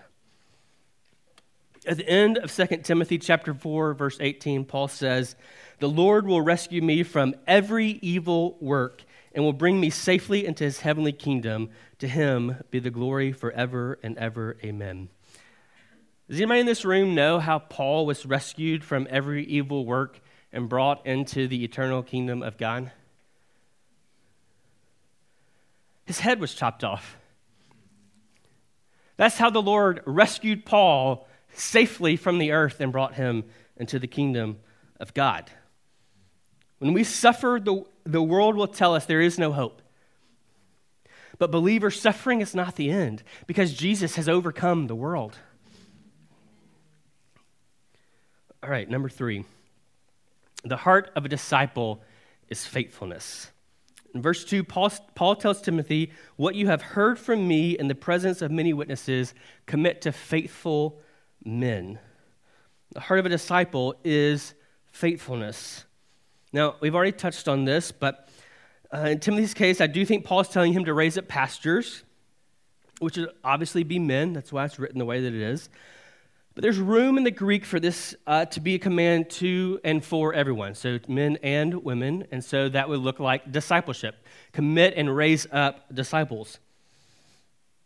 At 1.86 1.98
the 1.98 2.08
end 2.08 2.38
of 2.38 2.50
2 2.50 2.82
Timothy 2.82 3.18
chapter 3.18 3.52
4 3.52 3.94
verse 3.94 4.16
18 4.20 4.64
Paul 4.64 4.88
says, 4.88 5.36
"The 5.80 5.88
Lord 5.88 6.26
will 6.26 6.40
rescue 6.40 6.80
me 6.80 7.02
from 7.02 7.34
every 7.46 7.98
evil 8.00 8.56
work 8.60 9.04
and 9.34 9.44
will 9.44 9.52
bring 9.52 9.80
me 9.80 9.90
safely 9.90 10.46
into 10.46 10.64
his 10.64 10.80
heavenly 10.80 11.12
kingdom. 11.12 11.70
To 11.98 12.08
him 12.08 12.62
be 12.70 12.78
the 12.78 12.90
glory 12.90 13.32
forever 13.32 13.98
and 14.02 14.16
ever. 14.16 14.56
Amen." 14.64 15.10
Does 16.28 16.38
anybody 16.38 16.60
in 16.60 16.66
this 16.66 16.86
room 16.86 17.14
know 17.14 17.38
how 17.38 17.58
Paul 17.58 18.06
was 18.06 18.24
rescued 18.24 18.82
from 18.82 19.06
every 19.10 19.44
evil 19.44 19.84
work 19.84 20.20
and 20.52 20.70
brought 20.70 21.04
into 21.06 21.46
the 21.46 21.64
eternal 21.64 22.02
kingdom 22.02 22.42
of 22.42 22.56
God? 22.56 22.92
His 26.06 26.20
head 26.20 26.40
was 26.40 26.54
chopped 26.54 26.82
off. 26.82 27.18
That's 29.16 29.36
how 29.36 29.50
the 29.50 29.62
Lord 29.62 30.02
rescued 30.06 30.64
Paul 30.64 31.28
safely 31.54 32.16
from 32.16 32.38
the 32.38 32.52
earth 32.52 32.80
and 32.80 32.92
brought 32.92 33.14
him 33.14 33.44
into 33.76 33.98
the 33.98 34.06
kingdom 34.06 34.58
of 35.00 35.14
God. 35.14 35.50
When 36.78 36.92
we 36.92 37.04
suffer, 37.04 37.58
the, 37.62 37.84
the 38.04 38.22
world 38.22 38.56
will 38.56 38.68
tell 38.68 38.94
us 38.94 39.06
there 39.06 39.20
is 39.20 39.38
no 39.38 39.52
hope. 39.52 39.80
But, 41.38 41.50
believer, 41.50 41.90
suffering 41.90 42.40
is 42.40 42.54
not 42.54 42.76
the 42.76 42.90
end 42.90 43.22
because 43.46 43.72
Jesus 43.72 44.16
has 44.16 44.28
overcome 44.28 44.86
the 44.86 44.94
world. 44.94 45.36
All 48.62 48.70
right, 48.70 48.88
number 48.88 49.08
three. 49.08 49.44
The 50.64 50.76
heart 50.76 51.10
of 51.16 51.24
a 51.24 51.28
disciple 51.28 52.02
is 52.48 52.64
faithfulness. 52.64 53.50
In 54.14 54.22
verse 54.22 54.44
2, 54.44 54.62
Paul, 54.62 54.90
Paul 55.14 55.34
tells 55.34 55.60
Timothy, 55.60 56.12
What 56.36 56.54
you 56.54 56.68
have 56.68 56.80
heard 56.80 57.18
from 57.18 57.46
me 57.46 57.76
in 57.76 57.88
the 57.88 57.94
presence 57.94 58.40
of 58.40 58.50
many 58.50 58.72
witnesses, 58.72 59.34
commit 59.66 60.02
to 60.02 60.12
faithful 60.12 61.00
men. 61.44 61.98
The 62.92 63.00
heart 63.00 63.20
of 63.20 63.26
a 63.26 63.28
disciple 63.28 63.94
is 64.04 64.54
faithfulness. 64.92 65.84
Now, 66.52 66.76
we've 66.80 66.94
already 66.94 67.12
touched 67.12 67.48
on 67.48 67.64
this, 67.64 67.90
but 67.90 68.28
uh, 68.92 69.08
in 69.08 69.18
Timothy's 69.18 69.54
case, 69.54 69.80
I 69.80 69.88
do 69.88 70.06
think 70.06 70.24
Paul's 70.24 70.48
telling 70.48 70.72
him 70.72 70.84
to 70.84 70.94
raise 70.94 71.18
up 71.18 71.26
pastors, 71.26 72.04
which 73.00 73.16
would 73.16 73.30
obviously 73.42 73.82
be 73.82 73.98
men. 73.98 74.32
That's 74.32 74.52
why 74.52 74.64
it's 74.64 74.78
written 74.78 74.98
the 74.98 75.04
way 75.04 75.20
that 75.20 75.34
it 75.34 75.42
is. 75.42 75.68
But 76.54 76.62
there's 76.62 76.78
room 76.78 77.18
in 77.18 77.24
the 77.24 77.32
Greek 77.32 77.64
for 77.64 77.80
this 77.80 78.14
uh, 78.28 78.44
to 78.46 78.60
be 78.60 78.76
a 78.76 78.78
command 78.78 79.28
to 79.30 79.80
and 79.82 80.04
for 80.04 80.32
everyone, 80.32 80.76
so 80.76 81.00
men 81.08 81.36
and 81.42 81.82
women. 81.82 82.28
And 82.30 82.44
so 82.44 82.68
that 82.68 82.88
would 82.88 83.00
look 83.00 83.18
like 83.18 83.50
discipleship 83.50 84.14
commit 84.52 84.94
and 84.96 85.14
raise 85.14 85.48
up 85.50 85.92
disciples. 85.92 86.60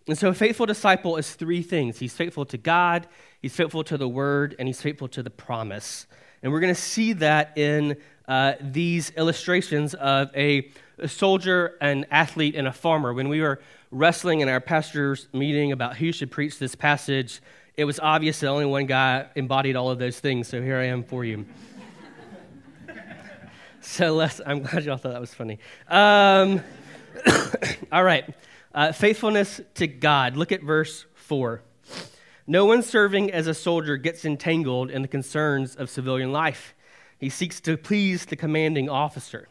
And 0.09 0.17
so 0.17 0.31
a 0.31 0.35
faithful 0.35 0.65
disciple 0.65 1.19
is 1.19 1.35
three 1.35 1.63
things 1.63 1.99
he's 1.99 2.15
faithful 2.15 2.47
to 2.47 2.57
God, 2.57 3.07
he's 3.43 3.55
faithful 3.55 3.85
to 3.85 3.99
the 3.99 4.09
word, 4.09 4.57
and 4.59 4.67
he's 4.67 4.81
faithful 4.81 5.07
to 5.09 5.23
the 5.23 5.31
promise. 5.31 6.07
And 6.43 6.51
we're 6.51 6.61
going 6.61 6.75
to 6.75 6.81
see 6.81 7.13
that 7.15 7.59
in 7.59 7.97
uh, 8.27 8.55
these 8.61 9.11
illustrations 9.11 9.93
of 9.95 10.31
a, 10.35 10.71
a 10.99 11.09
soldier, 11.09 11.77
an 11.83 12.07
athlete, 12.11 12.55
and 12.55 12.67
a 12.67 12.73
farmer. 12.73 13.13
When 13.13 13.29
we 13.29 13.43
were 13.43 13.61
wrestling 13.91 14.41
in 14.41 14.49
our 14.49 14.61
pastor's 14.61 15.29
meeting 15.35 15.73
about 15.73 15.97
who 15.97 16.11
should 16.11 16.31
preach 16.31 16.59
this 16.59 16.75
passage, 16.75 17.41
it 17.77 17.85
was 17.85 18.01
obvious 18.01 18.41
that 18.41 18.49
only 18.49 18.67
one 18.67 18.87
guy 18.87 19.27
embodied 19.37 19.77
all 19.77 19.91
of 19.91 19.99
those 19.99 20.21
things, 20.21 20.49
so 20.49 20.63
here 20.63 20.79
I 20.79 20.85
am 20.85 21.03
for 21.03 21.25
you. 21.25 21.45
so 23.83 24.15
Les, 24.15 24.41
I'm 24.47 24.63
glad 24.63 24.85
y'all 24.85 24.97
thought 24.97 25.13
that 25.13 25.21
was 25.21 25.35
funny. 25.35 25.59
Um, 25.87 26.63
all 27.93 28.05
right, 28.05 28.25
uh, 28.75 28.93
faithfulness 28.93 29.61
to 29.75 29.87
God. 29.87 30.37
Look 30.37 30.53
at 30.53 30.63
verse 30.63 31.07
4. 31.15 31.63
No 32.47 32.65
one 32.65 32.83
serving 32.83 33.31
as 33.31 33.47
a 33.47 33.55
soldier 33.55 33.97
gets 33.97 34.25
entangled 34.25 34.91
in 34.91 35.03
the 35.03 35.09
concerns 35.09 35.75
of 35.75 35.91
civilian 35.91 36.33
life. 36.33 36.75
He 37.19 37.29
seeks 37.29 37.61
to 37.63 37.77
please 37.77 38.25
the 38.27 38.37
commanding 38.37 38.89
officer. 38.89 39.49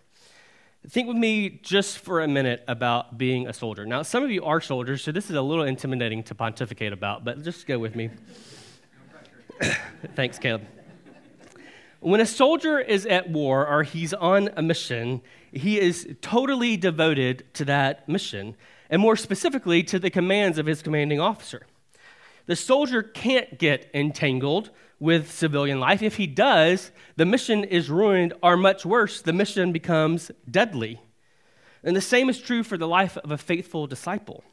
Think 0.89 1.08
with 1.08 1.17
me 1.17 1.60
just 1.62 1.99
for 1.99 2.21
a 2.21 2.27
minute 2.27 2.63
about 2.67 3.17
being 3.17 3.47
a 3.47 3.53
soldier. 3.53 3.86
Now, 3.86 4.03
some 4.03 4.23
of 4.23 4.32
you 4.32 4.45
are 4.45 4.62
soldiers, 4.62 5.03
so 5.03 5.12
this 5.12 5.30
is 5.30 5.36
a 5.36 5.41
little 5.41 5.65
intimidating 5.65 6.23
to 6.23 6.36
pontificate 6.36 6.93
about, 6.93 7.25
but 7.25 7.43
just 7.43 7.67
go 7.67 7.77
with 7.77 7.95
me. 7.95 8.10
Thanks, 10.15 10.39
Caleb. 10.39 10.65
When 11.99 12.21
a 12.21 12.25
soldier 12.25 12.80
is 12.80 13.06
at 13.06 13.30
war 13.30 13.67
or 13.67 13.84
he's 13.84 14.13
on 14.13 14.49
a 14.56 14.62
mission, 14.62 15.21
he 15.51 15.80
is 15.80 16.08
totally 16.21 16.77
devoted 16.77 17.45
to 17.56 17.65
that 17.65 18.08
mission, 18.08 18.56
and 18.89 19.02
more 19.02 19.15
specifically, 19.15 19.84
to 19.84 20.00
the 20.00 20.10
commands 20.10 20.58
of 20.58 20.65
his 20.65 20.82
commanding 20.82 21.19
officer. 21.19 21.65
The 22.45 22.56
soldier 22.56 23.04
can't 23.04 23.60
get 23.60 23.89
entangled 23.93 24.69
with 25.00 25.32
civilian 25.32 25.80
life. 25.80 26.02
If 26.02 26.15
he 26.15 26.28
does, 26.28 26.91
the 27.15 27.26
mission 27.26 27.63
is 27.63 27.89
ruined, 27.89 28.34
or 28.41 28.58
much 28.58 28.86
worse, 28.86 29.21
the 29.21 29.34
mission 29.34 29.71
becomes 29.71 30.32
deadly. 30.50 31.00
And 31.84 31.95
the 31.95 32.02
same 32.02 32.30
is 32.30 32.39
true 32.39 32.63
for 32.63 32.78
the 32.78 32.88
life 32.88 33.17
of 33.17 33.32
a 33.32 33.38
faithful 33.38 33.86
disciple. 33.86 34.43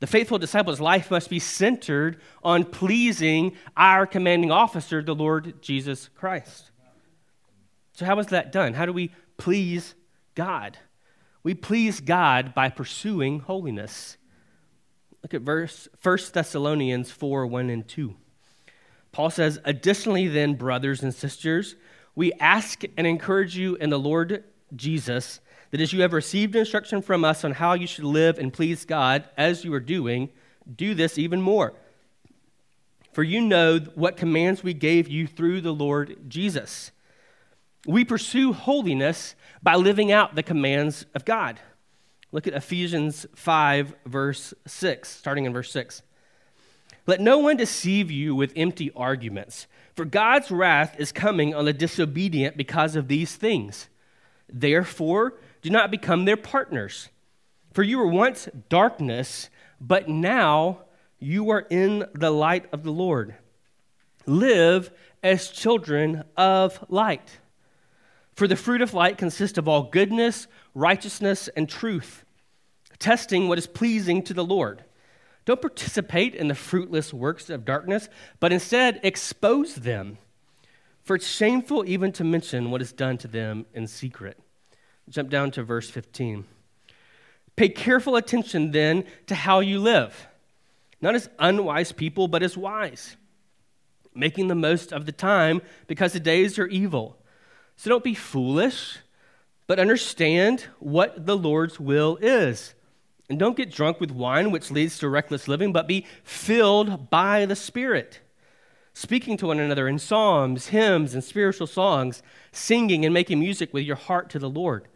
The 0.00 0.06
faithful 0.06 0.38
disciple's 0.38 0.80
life 0.80 1.10
must 1.10 1.28
be 1.28 1.40
centered 1.40 2.20
on 2.42 2.64
pleasing 2.64 3.56
our 3.76 4.06
commanding 4.06 4.52
officer, 4.52 5.02
the 5.02 5.14
Lord 5.14 5.60
Jesus 5.60 6.08
Christ. 6.14 6.70
So, 7.92 8.06
how 8.06 8.18
is 8.20 8.28
that 8.28 8.52
done? 8.52 8.74
How 8.74 8.86
do 8.86 8.92
we 8.92 9.10
please 9.36 9.94
God? 10.36 10.78
We 11.42 11.54
please 11.54 12.00
God 12.00 12.54
by 12.54 12.68
pursuing 12.68 13.40
holiness. 13.40 14.16
Look 15.22 15.34
at 15.34 15.42
verse 15.42 15.88
1 16.02 16.18
Thessalonians 16.32 17.10
4 17.10 17.46
1 17.46 17.70
and 17.70 17.86
2. 17.86 18.14
Paul 19.12 19.30
says, 19.30 19.58
Additionally, 19.64 20.28
then, 20.28 20.54
brothers 20.54 21.02
and 21.02 21.14
sisters, 21.14 21.76
we 22.14 22.32
ask 22.34 22.82
and 22.96 23.06
encourage 23.06 23.56
you 23.56 23.76
in 23.76 23.90
the 23.90 23.98
Lord 23.98 24.44
Jesus 24.74 25.40
that 25.70 25.80
as 25.80 25.92
you 25.92 26.02
have 26.02 26.12
received 26.12 26.56
instruction 26.56 27.02
from 27.02 27.24
us 27.24 27.44
on 27.44 27.52
how 27.52 27.74
you 27.74 27.86
should 27.86 28.04
live 28.04 28.38
and 28.38 28.52
please 28.52 28.84
God 28.84 29.28
as 29.36 29.64
you 29.64 29.72
are 29.74 29.80
doing, 29.80 30.30
do 30.74 30.94
this 30.94 31.18
even 31.18 31.42
more. 31.42 31.74
For 33.12 33.22
you 33.22 33.40
know 33.40 33.78
what 33.94 34.16
commands 34.16 34.62
we 34.62 34.74
gave 34.74 35.08
you 35.08 35.26
through 35.26 35.60
the 35.60 35.74
Lord 35.74 36.16
Jesus. 36.28 36.92
We 37.86 38.04
pursue 38.04 38.52
holiness 38.52 39.34
by 39.62 39.76
living 39.76 40.12
out 40.12 40.34
the 40.34 40.42
commands 40.42 41.06
of 41.14 41.24
God. 41.24 41.60
Look 42.32 42.46
at 42.46 42.52
Ephesians 42.52 43.26
5, 43.34 43.94
verse 44.04 44.52
6, 44.66 45.08
starting 45.08 45.44
in 45.44 45.52
verse 45.52 45.70
6. 45.72 46.02
Let 47.06 47.20
no 47.20 47.38
one 47.38 47.56
deceive 47.56 48.10
you 48.10 48.34
with 48.34 48.52
empty 48.54 48.90
arguments, 48.94 49.66
for 49.96 50.04
God's 50.04 50.50
wrath 50.50 50.96
is 50.98 51.10
coming 51.10 51.54
on 51.54 51.64
the 51.64 51.72
disobedient 51.72 52.56
because 52.56 52.96
of 52.96 53.08
these 53.08 53.34
things. 53.34 53.88
Therefore, 54.48 55.34
do 55.62 55.70
not 55.70 55.90
become 55.90 56.24
their 56.24 56.36
partners. 56.36 57.08
For 57.72 57.82
you 57.82 57.98
were 57.98 58.06
once 58.06 58.48
darkness, 58.68 59.48
but 59.80 60.08
now 60.08 60.82
you 61.18 61.50
are 61.50 61.66
in 61.70 62.04
the 62.14 62.30
light 62.30 62.66
of 62.72 62.82
the 62.82 62.92
Lord. 62.92 63.36
Live 64.26 64.90
as 65.22 65.48
children 65.48 66.24
of 66.36 66.84
light. 66.88 67.38
For 68.38 68.46
the 68.46 68.54
fruit 68.54 68.82
of 68.82 68.94
light 68.94 69.18
consists 69.18 69.58
of 69.58 69.66
all 69.66 69.82
goodness, 69.82 70.46
righteousness, 70.72 71.48
and 71.56 71.68
truth, 71.68 72.24
testing 73.00 73.48
what 73.48 73.58
is 73.58 73.66
pleasing 73.66 74.22
to 74.22 74.32
the 74.32 74.44
Lord. 74.44 74.84
Don't 75.44 75.60
participate 75.60 76.36
in 76.36 76.46
the 76.46 76.54
fruitless 76.54 77.12
works 77.12 77.50
of 77.50 77.64
darkness, 77.64 78.08
but 78.38 78.52
instead 78.52 79.00
expose 79.02 79.74
them. 79.74 80.18
For 81.02 81.16
it's 81.16 81.26
shameful 81.26 81.84
even 81.84 82.12
to 82.12 82.22
mention 82.22 82.70
what 82.70 82.80
is 82.80 82.92
done 82.92 83.18
to 83.18 83.26
them 83.26 83.66
in 83.74 83.88
secret. 83.88 84.38
Jump 85.08 85.30
down 85.30 85.50
to 85.50 85.64
verse 85.64 85.90
15. 85.90 86.44
Pay 87.56 87.70
careful 87.70 88.14
attention 88.14 88.70
then 88.70 89.02
to 89.26 89.34
how 89.34 89.58
you 89.58 89.80
live, 89.80 90.28
not 91.00 91.16
as 91.16 91.28
unwise 91.40 91.90
people, 91.90 92.28
but 92.28 92.44
as 92.44 92.56
wise, 92.56 93.16
making 94.14 94.46
the 94.46 94.54
most 94.54 94.92
of 94.92 95.06
the 95.06 95.12
time 95.12 95.60
because 95.88 96.12
the 96.12 96.20
days 96.20 96.56
are 96.56 96.68
evil. 96.68 97.17
So 97.78 97.90
don't 97.90 98.02
be 98.02 98.14
foolish, 98.14 98.98
but 99.68 99.78
understand 99.78 100.66
what 100.80 101.26
the 101.26 101.36
Lord's 101.36 101.78
will 101.78 102.18
is. 102.20 102.74
And 103.30 103.38
don't 103.38 103.56
get 103.56 103.70
drunk 103.70 104.00
with 104.00 104.10
wine, 104.10 104.50
which 104.50 104.72
leads 104.72 104.98
to 104.98 105.08
reckless 105.08 105.46
living, 105.46 105.72
but 105.72 105.86
be 105.86 106.04
filled 106.24 107.08
by 107.08 107.46
the 107.46 107.54
Spirit, 107.54 108.18
speaking 108.94 109.36
to 109.36 109.46
one 109.46 109.60
another 109.60 109.86
in 109.86 110.00
psalms, 110.00 110.68
hymns, 110.68 111.14
and 111.14 111.22
spiritual 111.22 111.68
songs, 111.68 112.20
singing 112.50 113.04
and 113.04 113.14
making 113.14 113.38
music 113.38 113.72
with 113.72 113.84
your 113.84 113.94
heart 113.94 114.28
to 114.30 114.40
the 114.40 114.50
Lord, 114.50 114.88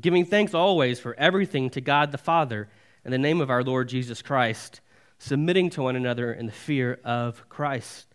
giving 0.00 0.24
thanks 0.24 0.54
always 0.54 1.00
for 1.00 1.18
everything 1.18 1.70
to 1.70 1.80
God 1.80 2.12
the 2.12 2.18
Father 2.18 2.68
in 3.04 3.10
the 3.10 3.18
name 3.18 3.40
of 3.40 3.50
our 3.50 3.64
Lord 3.64 3.88
Jesus 3.88 4.22
Christ, 4.22 4.80
submitting 5.18 5.70
to 5.70 5.82
one 5.82 5.96
another 5.96 6.32
in 6.32 6.46
the 6.46 6.52
fear 6.52 7.00
of 7.02 7.48
Christ. 7.48 8.11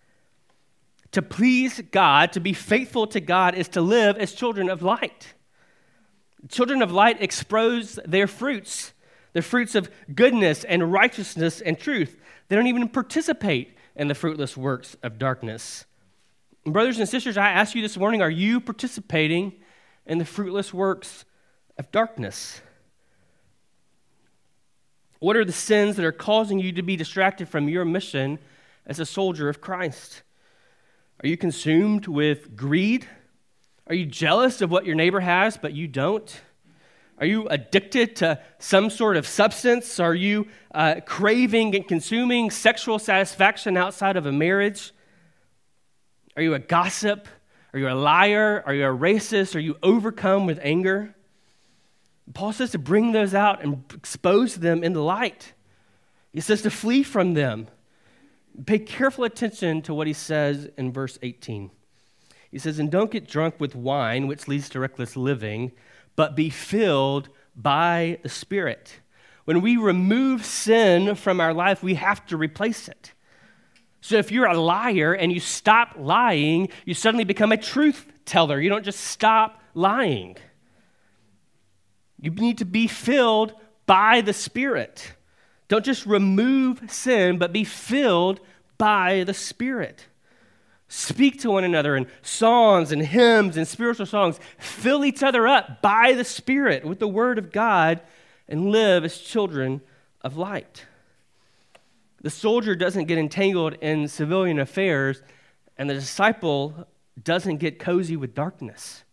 To 1.18 1.24
please 1.24 1.82
God, 1.90 2.34
to 2.34 2.40
be 2.40 2.54
faithful 2.54 3.08
to 3.08 3.20
God, 3.20 3.56
is 3.56 3.70
to 3.70 3.82
live 3.82 4.18
as 4.18 4.34
children 4.34 4.70
of 4.70 4.84
light. 4.84 5.34
Children 6.48 6.84
of 6.84 6.92
light 6.92 7.24
expose 7.24 7.98
their 8.06 8.28
fruits 8.28 8.94
the 9.34 9.42
fruits 9.42 9.74
of 9.74 9.90
goodness 10.14 10.64
and 10.64 10.94
righteousness 10.94 11.60
and 11.60 11.80
truth. 11.80 12.22
They 12.48 12.56
don't 12.56 12.68
even 12.68 12.88
participate 12.88 13.76
in 13.96 14.10
the 14.10 14.14
fruitless 14.14 14.56
works 14.56 14.96
of 15.02 15.18
darkness. 15.18 15.86
Brothers 16.68 17.00
and 17.00 17.10
sisters, 17.10 17.36
I 17.36 17.50
ask 17.50 17.74
you 17.74 17.82
this 17.82 17.98
morning 17.98 18.22
are 18.22 18.30
you 18.30 18.62
participating 18.62 19.54
in 20.06 20.20
the 20.20 20.26
fruitless 20.26 20.72
works 20.72 21.26
of 21.80 21.92
darkness? 21.92 22.62
What 25.18 25.36
are 25.36 25.46
the 25.46 25.52
sins 25.52 25.96
that 25.96 26.06
are 26.06 26.12
causing 26.12 26.60
you 26.60 26.74
to 26.74 26.84
be 26.84 26.96
distracted 26.96 27.50
from 27.50 27.68
your 27.68 27.86
mission 27.86 28.38
as 28.86 29.00
a 29.00 29.06
soldier 29.06 29.50
of 29.50 29.62
Christ? 29.62 30.22
Are 31.24 31.28
you 31.28 31.36
consumed 31.36 32.08
with 32.08 32.56
greed? 32.56 33.08
Are 33.88 33.96
you 33.96 34.06
jealous 34.06 34.62
of 34.62 34.70
what 34.70 34.86
your 34.86 34.96
neighbor 34.96 35.20
has, 35.20 35.58
but 35.58 35.74
you 35.74 35.88
don't? 35.88 36.42
Are 37.18 37.26
you 37.26 37.48
addicted 37.48 38.18
to 38.18 38.40
some 38.60 38.92
sort 38.92 39.18
of 39.18 39.26
substance? 39.26 40.00
Are 40.00 40.14
you 40.14 40.48
uh, 40.76 41.02
craving 41.08 41.76
and 41.76 41.88
consuming 41.88 42.52
sexual 42.52 43.00
satisfaction 43.00 43.78
outside 43.78 44.16
of 44.16 44.28
a 44.28 44.32
marriage? 44.32 44.94
Are 46.36 46.44
you 46.44 46.54
a 46.54 46.60
gossip? 46.60 47.28
Are 47.74 47.80
you 47.80 47.90
a 47.90 47.96
liar? 47.96 48.62
Are 48.68 48.76
you 48.76 48.86
a 48.86 48.96
racist? 48.96 49.56
Are 49.56 49.60
you 49.60 49.76
overcome 49.82 50.46
with 50.46 50.60
anger? 50.62 51.16
Paul 52.32 52.54
says 52.54 52.72
to 52.72 52.78
bring 52.78 53.12
those 53.12 53.34
out 53.34 53.64
and 53.64 53.84
expose 53.96 54.56
them 54.56 54.84
in 54.84 54.94
the 54.94 55.02
light. 55.02 55.54
He 56.32 56.42
says 56.42 56.62
to 56.62 56.70
flee 56.70 57.02
from 57.02 57.34
them. 57.34 57.70
Pay 58.66 58.80
careful 58.80 59.24
attention 59.24 59.82
to 59.84 59.94
what 59.94 60.08
he 60.08 60.14
says 60.14 60.70
in 60.78 60.92
verse 60.92 61.20
18. 61.22 61.70
He 62.50 62.60
says, 62.60 62.80
And 62.80 62.90
don't 62.90 63.12
get 63.12 63.28
drunk 63.28 63.56
with 63.60 63.76
wine, 63.76 64.28
which 64.28 64.48
leads 64.48 64.70
to 64.70 64.80
reckless 64.80 65.16
living 65.16 65.72
but 66.18 66.36
be 66.36 66.50
filled 66.50 67.30
by 67.56 68.20
the 68.24 68.30
Spirit. 68.30 69.00
When 69.46 69.62
we 69.62 69.78
remove 69.78 70.44
sin 70.44 71.16
from 71.16 71.40
our 71.40 71.54
life, 71.54 71.82
we 71.82 71.94
have 71.94 72.26
to 72.26 72.36
replace 72.36 72.90
it. 72.90 73.14
So 74.02 74.18
if 74.18 74.32
you're 74.32 74.48
a 74.48 74.60
liar 74.60 75.14
and 75.14 75.32
you 75.32 75.40
stop 75.40 75.96
lying, 75.98 76.70
you 76.86 76.94
suddenly 76.94 77.24
become 77.24 77.54
a 77.54 77.58
truth 77.58 78.06
teller. 78.26 78.60
You 78.60 78.70
don't 78.70 78.84
just 78.84 79.00
stop 79.00 79.62
lying. 79.74 80.36
You 82.20 82.32
need 82.32 82.58
to 82.58 82.66
be 82.66 82.88
filled 82.88 83.54
by 83.86 84.22
the 84.22 84.34
Spirit. 84.34 85.14
Don't 85.68 85.86
just 85.86 86.06
remove 86.06 86.92
sin, 86.92 87.38
but 87.38 87.52
be 87.52 87.64
filled 87.64 88.40
by 88.78 89.24
the 89.24 89.34
Spirit. 89.34 90.06
Speak 90.88 91.42
to 91.42 91.52
one 91.52 91.66
another 91.66 91.98
in 91.98 92.08
songs 92.22 92.92
and 92.92 93.02
hymns 93.02 93.58
and 93.58 93.68
spiritual 93.68 94.06
songs. 94.06 94.40
Fill 94.58 95.04
each 95.04 95.22
other 95.22 95.46
up 95.48 95.82
by 95.82 96.14
the 96.14 96.24
Spirit 96.24 96.86
with 96.86 97.00
the 97.00 97.08
Word 97.08 97.38
of 97.38 97.52
God 97.52 98.02
and 98.48 98.72
live 98.72 99.04
as 99.04 99.18
children 99.18 99.82
of 100.22 100.38
light. 100.38 100.86
The 102.22 102.30
soldier 102.30 102.76
doesn't 102.76 103.06
get 103.06 103.18
entangled 103.18 103.74
in 103.82 104.08
civilian 104.08 104.60
affairs, 104.60 105.22
and 105.78 105.90
the 105.90 105.94
disciple 105.94 106.88
doesn't 107.22 107.58
get 107.58 107.80
cozy 107.80 108.16
with 108.16 108.34
darkness. 108.34 109.04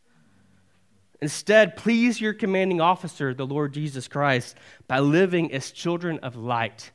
Instead, 1.21 1.77
please 1.77 2.21
your 2.21 2.35
commanding 2.35 2.81
officer, 2.81 3.35
the 3.35 3.47
Lord 3.47 3.73
Jesus 3.73 4.09
Christ, 4.09 4.57
by 4.87 4.99
living 4.99 5.53
as 5.53 5.71
children 5.71 6.19
of 6.21 6.37
light 6.37 6.91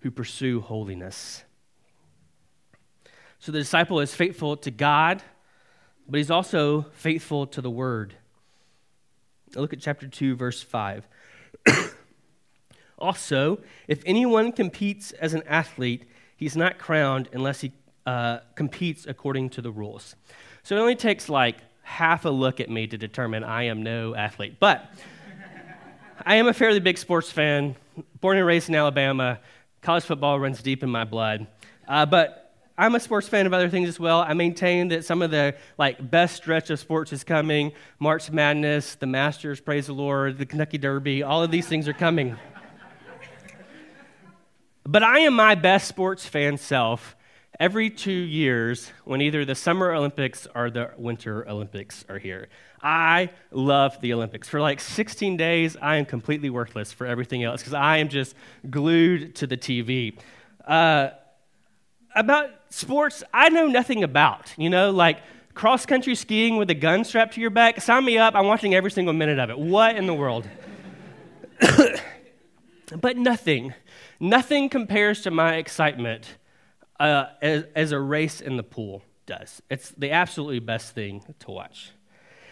who 0.00 0.10
pursue 0.10 0.60
holiness. 0.60 1.44
So 3.38 3.52
the 3.52 3.58
disciple 3.58 4.00
is 4.00 4.14
faithful 4.14 4.56
to 4.58 4.70
God, 4.70 5.22
but 6.08 6.18
he's 6.18 6.30
also 6.30 6.82
faithful 6.92 7.46
to 7.48 7.60
the 7.60 7.70
word. 7.70 8.14
Look 9.54 9.72
at 9.72 9.80
chapter 9.80 10.08
2, 10.08 10.36
verse 10.36 10.62
5. 10.62 11.06
also, 12.98 13.58
if 13.88 14.02
anyone 14.06 14.52
competes 14.52 15.12
as 15.12 15.34
an 15.34 15.42
athlete, 15.46 16.04
he's 16.36 16.56
not 16.56 16.78
crowned 16.78 17.28
unless 17.32 17.60
he 17.60 17.72
uh, 18.06 18.38
competes 18.54 19.06
according 19.06 19.50
to 19.50 19.62
the 19.62 19.70
rules. 19.70 20.16
So 20.62 20.76
it 20.76 20.80
only 20.80 20.96
takes 20.96 21.28
like 21.28 21.58
half 21.86 22.24
a 22.24 22.28
look 22.28 22.58
at 22.58 22.68
me 22.68 22.84
to 22.84 22.98
determine 22.98 23.44
I 23.44 23.64
am 23.64 23.84
no 23.84 24.14
athlete. 24.14 24.56
But 24.58 24.92
I 26.24 26.34
am 26.34 26.48
a 26.48 26.52
fairly 26.52 26.80
big 26.80 26.98
sports 26.98 27.30
fan, 27.30 27.76
born 28.20 28.36
and 28.36 28.44
raised 28.44 28.68
in 28.68 28.74
Alabama. 28.74 29.38
College 29.82 30.02
football 30.02 30.40
runs 30.40 30.60
deep 30.60 30.82
in 30.82 30.90
my 30.90 31.04
blood. 31.04 31.46
Uh, 31.86 32.04
but 32.04 32.52
I'm 32.76 32.96
a 32.96 33.00
sports 33.00 33.28
fan 33.28 33.46
of 33.46 33.54
other 33.54 33.68
things 33.68 33.88
as 33.88 34.00
well. 34.00 34.20
I 34.20 34.34
maintain 34.34 34.88
that 34.88 35.04
some 35.04 35.22
of 35.22 35.30
the 35.30 35.54
like 35.78 36.10
best 36.10 36.34
stretch 36.34 36.70
of 36.70 36.80
sports 36.80 37.12
is 37.12 37.22
coming. 37.22 37.72
March 38.00 38.32
Madness, 38.32 38.96
the 38.96 39.06
Masters, 39.06 39.60
praise 39.60 39.86
the 39.86 39.94
Lord, 39.94 40.38
the 40.38 40.44
Kentucky 40.44 40.78
Derby, 40.78 41.22
all 41.22 41.44
of 41.44 41.52
these 41.52 41.68
things 41.68 41.86
are 41.86 41.94
coming. 41.94 42.36
but 44.84 45.04
I 45.04 45.20
am 45.20 45.34
my 45.34 45.54
best 45.54 45.86
sports 45.86 46.26
fan 46.26 46.58
self 46.58 47.15
every 47.58 47.90
two 47.90 48.10
years 48.10 48.92
when 49.04 49.20
either 49.20 49.44
the 49.44 49.54
Summer 49.54 49.92
Olympics 49.92 50.46
or 50.54 50.70
the 50.70 50.90
Winter 50.96 51.48
Olympics 51.48 52.04
are 52.08 52.18
here. 52.18 52.48
I 52.82 53.30
love 53.50 54.00
the 54.00 54.12
Olympics. 54.12 54.48
For 54.48 54.60
like 54.60 54.80
16 54.80 55.36
days, 55.36 55.76
I 55.80 55.96
am 55.96 56.04
completely 56.04 56.50
worthless 56.50 56.92
for 56.92 57.06
everything 57.06 57.42
else 57.44 57.62
because 57.62 57.74
I 57.74 57.98
am 57.98 58.08
just 58.08 58.34
glued 58.68 59.34
to 59.36 59.46
the 59.46 59.56
TV. 59.56 60.18
Uh, 60.66 61.10
about 62.14 62.50
sports 62.70 63.22
I 63.32 63.48
know 63.48 63.66
nothing 63.66 64.02
about. 64.02 64.52
You 64.56 64.70
know, 64.70 64.90
like 64.90 65.18
cross 65.54 65.86
country 65.86 66.14
skiing 66.14 66.56
with 66.58 66.70
a 66.70 66.74
gun 66.74 67.04
strapped 67.04 67.34
to 67.34 67.40
your 67.40 67.50
back. 67.50 67.80
Sign 67.80 68.04
me 68.04 68.18
up. 68.18 68.34
I'm 68.34 68.46
watching 68.46 68.74
every 68.74 68.90
single 68.90 69.14
minute 69.14 69.38
of 69.38 69.50
it. 69.50 69.58
What 69.58 69.96
in 69.96 70.06
the 70.06 70.14
world? 70.14 70.46
but 73.00 73.16
nothing, 73.16 73.72
nothing 74.20 74.68
compares 74.68 75.22
to 75.22 75.30
my 75.30 75.54
excitement 75.54 76.36
uh, 76.98 77.26
as, 77.42 77.64
as 77.74 77.92
a 77.92 78.00
race 78.00 78.40
in 78.40 78.56
the 78.56 78.62
pool 78.62 79.02
does. 79.26 79.62
It's 79.70 79.90
the 79.90 80.12
absolutely 80.12 80.60
best 80.60 80.94
thing 80.94 81.22
to 81.40 81.50
watch. 81.50 81.90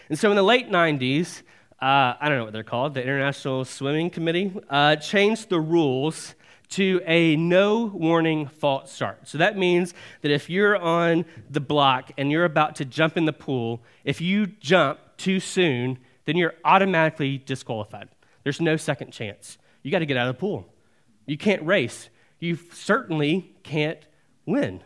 And 0.09 0.19
so 0.19 0.29
in 0.29 0.35
the 0.35 0.43
late 0.43 0.69
90s, 0.69 1.41
uh, 1.81 2.13
I 2.19 2.29
don't 2.29 2.37
know 2.37 2.43
what 2.43 2.53
they're 2.53 2.63
called, 2.63 2.93
the 2.93 3.01
International 3.01 3.65
Swimming 3.65 4.09
Committee 4.09 4.53
uh, 4.69 4.97
changed 4.97 5.49
the 5.49 5.59
rules 5.59 6.35
to 6.69 7.01
a 7.05 7.35
no 7.35 7.85
warning 7.85 8.47
false 8.47 8.91
start. 8.91 9.27
So 9.27 9.37
that 9.37 9.57
means 9.57 9.93
that 10.21 10.31
if 10.31 10.49
you're 10.49 10.77
on 10.77 11.25
the 11.49 11.59
block 11.59 12.11
and 12.17 12.31
you're 12.31 12.45
about 12.45 12.75
to 12.77 12.85
jump 12.85 13.17
in 13.17 13.25
the 13.25 13.33
pool, 13.33 13.81
if 14.03 14.21
you 14.21 14.47
jump 14.47 14.99
too 15.17 15.39
soon, 15.39 15.99
then 16.25 16.37
you're 16.37 16.55
automatically 16.63 17.37
disqualified. 17.37 18.09
There's 18.43 18.61
no 18.61 18.77
second 18.77 19.11
chance. 19.11 19.57
You 19.83 19.91
got 19.91 19.99
to 19.99 20.05
get 20.05 20.17
out 20.17 20.27
of 20.27 20.35
the 20.35 20.39
pool. 20.39 20.65
You 21.25 21.37
can't 21.37 21.63
race. 21.63 22.09
You 22.39 22.57
certainly 22.71 23.53
can't 23.63 23.99
win. 24.45 24.81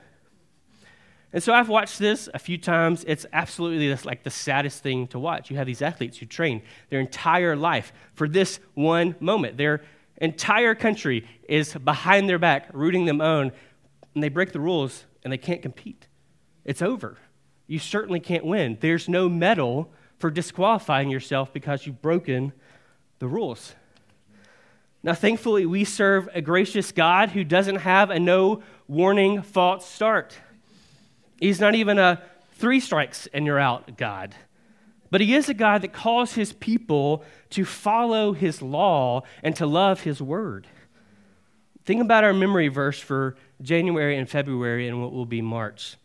And 1.32 1.44
so 1.44 1.54
I've 1.54 1.70
watched 1.70 2.00
this 2.00 2.28
a 2.34 2.40
few 2.40 2.58
times. 2.58 3.04
It's 3.08 3.26
absolutely 3.32 3.88
this, 3.88 4.04
like 4.04 4.24
the 4.24 4.32
saddest 4.32 4.82
thing 4.82 5.08
to 5.08 5.20
watch. 5.20 5.52
You 5.52 5.58
have 5.58 5.68
these 5.68 5.82
athletes 5.82 6.18
who 6.18 6.26
train 6.26 6.64
their 6.90 7.00
entire 7.00 7.56
life 7.56 7.94
for 8.14 8.28
this 8.28 8.60
one 8.74 9.16
moment. 9.20 9.58
They're 9.58 9.82
entire 10.22 10.76
country 10.76 11.28
is 11.48 11.74
behind 11.74 12.28
their 12.28 12.40
back, 12.40 12.70
rooting 12.74 13.06
them 13.06 13.22
on, 13.22 13.52
and 14.14 14.24
they 14.24 14.30
break 14.30 14.52
the 14.52 14.60
rules 14.60 15.06
and 15.24 15.32
they 15.32 15.38
can't 15.38 15.62
compete. 15.62 16.08
It's 16.66 16.82
over. 16.82 17.18
You 17.68 17.80
certainly 17.80 18.20
can't 18.20 18.46
win. 18.46 18.78
There's 18.82 19.08
no 19.08 19.30
medal 19.30 19.92
for 20.18 20.30
disqualifying 20.30 21.10
yourself 21.10 21.54
because 21.54 21.86
you've 21.86 22.02
broken 22.02 22.54
the 23.20 23.28
rules. 23.28 23.76
Now, 25.02 25.14
thankfully, 25.14 25.66
we 25.66 25.86
serve 25.86 26.28
a 26.34 26.42
gracious 26.42 26.92
God 26.92 27.30
who 27.30 27.44
doesn't 27.44 27.78
have 27.78 28.10
a 28.10 28.20
no 28.20 28.62
warning 28.88 29.42
false 29.42 29.88
start. 29.90 30.38
He's 31.40 31.62
not 31.62 31.76
even 31.76 31.98
a 31.98 32.22
three 32.54 32.80
strikes 32.80 33.28
and 33.34 33.46
you're 33.46 33.60
out 33.60 33.98
God. 33.98 34.36
But 35.12 35.22
he 35.22 35.34
is 35.34 35.50
a 35.50 35.54
God 35.54 35.82
that 35.82 35.94
calls 35.94 36.34
his 36.34 36.54
people 36.54 37.24
to 37.52 37.66
follow 37.66 38.34
his 38.34 38.62
law 38.62 39.24
and 39.42 39.56
to 39.56 39.66
love 39.66 40.02
his 40.02 40.22
word. 40.22 40.68
Think 41.86 42.02
about 42.02 42.24
our 42.24 42.34
memory 42.34 42.68
verse 42.68 43.00
for 43.00 43.36
January 43.62 44.18
and 44.18 44.30
February 44.30 44.88
and 44.88 45.02
what 45.02 45.12
will 45.12 45.26
be 45.26 45.42
March. 45.42 45.96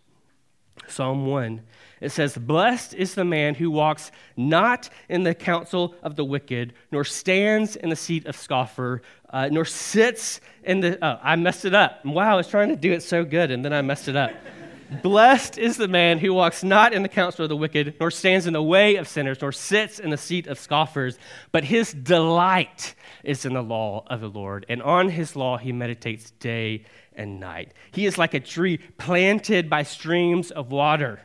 Psalm 0.87 1.27
1. 1.27 1.63
It 2.01 2.13
says, 2.13 2.37
Blessed 2.37 2.95
is 2.95 3.15
the 3.15 3.25
man 3.25 3.55
who 3.55 3.71
walks 3.71 4.13
not 4.37 4.91
in 5.09 5.23
the 5.23 5.35
counsel 5.35 5.95
of 6.03 6.17
the 6.17 6.25
wicked, 6.25 6.75
nor 6.93 7.05
stands 7.05 7.77
in 7.77 7.89
the 7.89 7.97
seat 7.97 8.27
of 8.27 8.37
scoffer, 8.37 9.03
uh, 9.31 9.49
nor 9.51 9.65
sits 9.65 10.41
in 10.65 10.81
the. 10.81 10.99
Oh, 11.05 11.19
I 11.23 11.37
messed 11.37 11.65
it 11.65 11.75
up. 11.75 12.05
Wow, 12.05 12.35
I 12.35 12.37
was 12.37 12.49
trying 12.49 12.69
to 12.69 12.77
do 12.77 12.93
it 12.93 13.03
so 13.03 13.25
good, 13.25 13.51
and 13.51 13.65
then 13.65 13.73
I 13.73 13.81
messed 13.81 14.09
it 14.09 14.17
up. 14.17 14.33
Blessed 15.03 15.59
is 15.59 15.77
the 15.77 15.89
man 15.89 16.19
who 16.19 16.35
walks 16.35 16.63
not 16.63 16.93
in 16.93 17.03
the 17.03 17.09
counsel 17.09 17.45
of 17.45 17.49
the 17.49 17.57
wicked, 17.57 17.95
nor 17.99 18.11
stands 18.11 18.47
in 18.47 18.53
the 18.53 18.63
way 18.63 18.97
of 18.97 19.09
sinners, 19.09 19.41
nor 19.41 19.51
sits 19.51 19.99
in 19.99 20.11
the 20.11 20.17
seat 20.17 20.47
of 20.47 20.59
scoffers, 20.59 21.19
but 21.53 21.65
his 21.65 21.93
delight 21.93 22.95
is 23.23 23.45
in 23.45 23.55
the 23.55 23.63
law 23.63 24.05
of 24.09 24.21
the 24.21 24.29
Lord, 24.29 24.67
and 24.69 24.83
on 24.83 25.09
his 25.09 25.35
law 25.35 25.57
he 25.57 25.73
meditates 25.73 26.33
day 26.33 26.85
and 27.15 27.41
night. 27.41 27.73
He 27.93 28.07
is 28.07 28.19
like 28.19 28.35
a 28.35 28.41
tree 28.41 28.79
planted 28.99 29.71
by 29.71 29.83
streams 29.83 30.51
of 30.51 30.73
water 30.73 31.21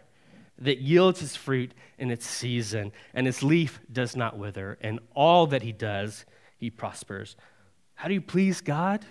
that 0.59 0.79
yields 0.79 1.19
his 1.19 1.35
fruit 1.35 1.73
in 1.97 2.11
its 2.11 2.25
season, 2.25 2.91
and 3.13 3.25
his 3.25 3.43
leaf 3.43 3.79
does 3.91 4.15
not 4.15 4.37
wither, 4.37 4.77
and 4.81 4.99
all 5.13 5.47
that 5.47 5.61
he 5.61 5.71
does, 5.71 6.25
he 6.57 6.69
prospers. 6.69 7.35
How 7.95 8.07
do 8.07 8.13
you 8.13 8.21
please 8.21 8.61
God? 8.61 9.05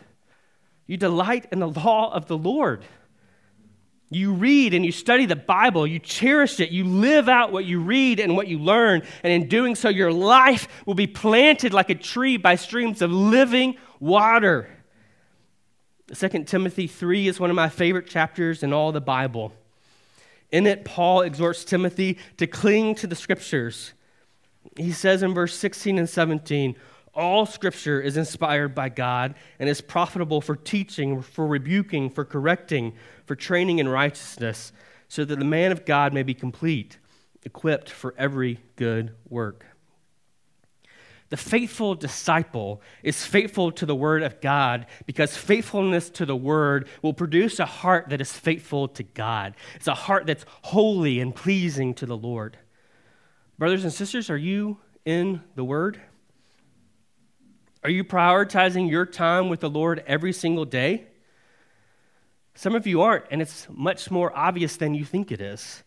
You 0.86 0.96
delight 0.96 1.46
in 1.52 1.58
the 1.58 1.68
law 1.68 2.12
of 2.12 2.26
the 2.26 2.38
Lord. 2.38 2.84
You 4.10 4.32
read 4.32 4.72
and 4.72 4.86
you 4.86 4.92
study 4.92 5.26
the 5.26 5.36
Bible, 5.36 5.86
you 5.86 5.98
cherish 5.98 6.60
it, 6.60 6.70
you 6.70 6.84
live 6.84 7.28
out 7.28 7.52
what 7.52 7.66
you 7.66 7.80
read 7.80 8.20
and 8.20 8.34
what 8.34 8.48
you 8.48 8.58
learn, 8.58 9.02
and 9.22 9.32
in 9.32 9.48
doing 9.48 9.74
so, 9.74 9.90
your 9.90 10.12
life 10.12 10.66
will 10.86 10.94
be 10.94 11.06
planted 11.06 11.74
like 11.74 11.90
a 11.90 11.94
tree 11.94 12.38
by 12.38 12.54
streams 12.54 13.02
of 13.02 13.12
living 13.12 13.76
water. 14.00 14.70
2 16.14 16.44
Timothy 16.44 16.86
3 16.86 17.28
is 17.28 17.38
one 17.38 17.50
of 17.50 17.56
my 17.56 17.68
favorite 17.68 18.06
chapters 18.06 18.62
in 18.62 18.72
all 18.72 18.92
the 18.92 19.00
Bible. 19.00 19.52
In 20.50 20.66
it, 20.66 20.84
Paul 20.84 21.20
exhorts 21.20 21.64
Timothy 21.64 22.18
to 22.38 22.46
cling 22.46 22.94
to 22.96 23.06
the 23.06 23.14
scriptures. 23.14 23.92
He 24.76 24.92
says 24.92 25.22
in 25.22 25.34
verse 25.34 25.54
16 25.54 25.98
and 25.98 26.08
17, 26.08 26.76
all 27.14 27.46
scripture 27.46 28.00
is 28.00 28.16
inspired 28.16 28.74
by 28.74 28.88
God 28.88 29.34
and 29.58 29.68
is 29.68 29.80
profitable 29.80 30.40
for 30.40 30.56
teaching, 30.56 31.20
for 31.20 31.46
rebuking, 31.46 32.10
for 32.10 32.24
correcting, 32.24 32.94
for 33.26 33.34
training 33.34 33.78
in 33.78 33.88
righteousness, 33.88 34.72
so 35.08 35.24
that 35.24 35.38
the 35.38 35.44
man 35.44 35.72
of 35.72 35.84
God 35.84 36.14
may 36.14 36.22
be 36.22 36.34
complete, 36.34 36.98
equipped 37.44 37.90
for 37.90 38.14
every 38.16 38.60
good 38.76 39.14
work. 39.28 39.66
The 41.30 41.36
faithful 41.36 41.94
disciple 41.94 42.80
is 43.02 43.24
faithful 43.24 43.70
to 43.72 43.84
the 43.84 43.94
word 43.94 44.22
of 44.22 44.40
God 44.40 44.86
because 45.04 45.36
faithfulness 45.36 46.08
to 46.10 46.24
the 46.24 46.36
word 46.36 46.88
will 47.02 47.12
produce 47.12 47.58
a 47.58 47.66
heart 47.66 48.08
that 48.08 48.20
is 48.20 48.32
faithful 48.32 48.88
to 48.88 49.02
God. 49.02 49.54
It's 49.74 49.88
a 49.88 49.94
heart 49.94 50.26
that's 50.26 50.46
holy 50.62 51.20
and 51.20 51.34
pleasing 51.34 51.92
to 51.94 52.06
the 52.06 52.16
Lord. 52.16 52.56
Brothers 53.58 53.84
and 53.84 53.92
sisters, 53.92 54.30
are 54.30 54.38
you 54.38 54.78
in 55.04 55.42
the 55.54 55.64
word? 55.64 56.00
Are 57.84 57.90
you 57.90 58.04
prioritizing 58.04 58.90
your 58.90 59.04
time 59.04 59.50
with 59.50 59.60
the 59.60 59.70
Lord 59.70 60.02
every 60.06 60.32
single 60.32 60.64
day? 60.64 61.08
Some 62.54 62.74
of 62.74 62.86
you 62.86 63.02
aren't, 63.02 63.26
and 63.30 63.42
it's 63.42 63.68
much 63.70 64.10
more 64.10 64.36
obvious 64.36 64.76
than 64.76 64.94
you 64.94 65.04
think 65.04 65.30
it 65.30 65.40
is. 65.40 65.84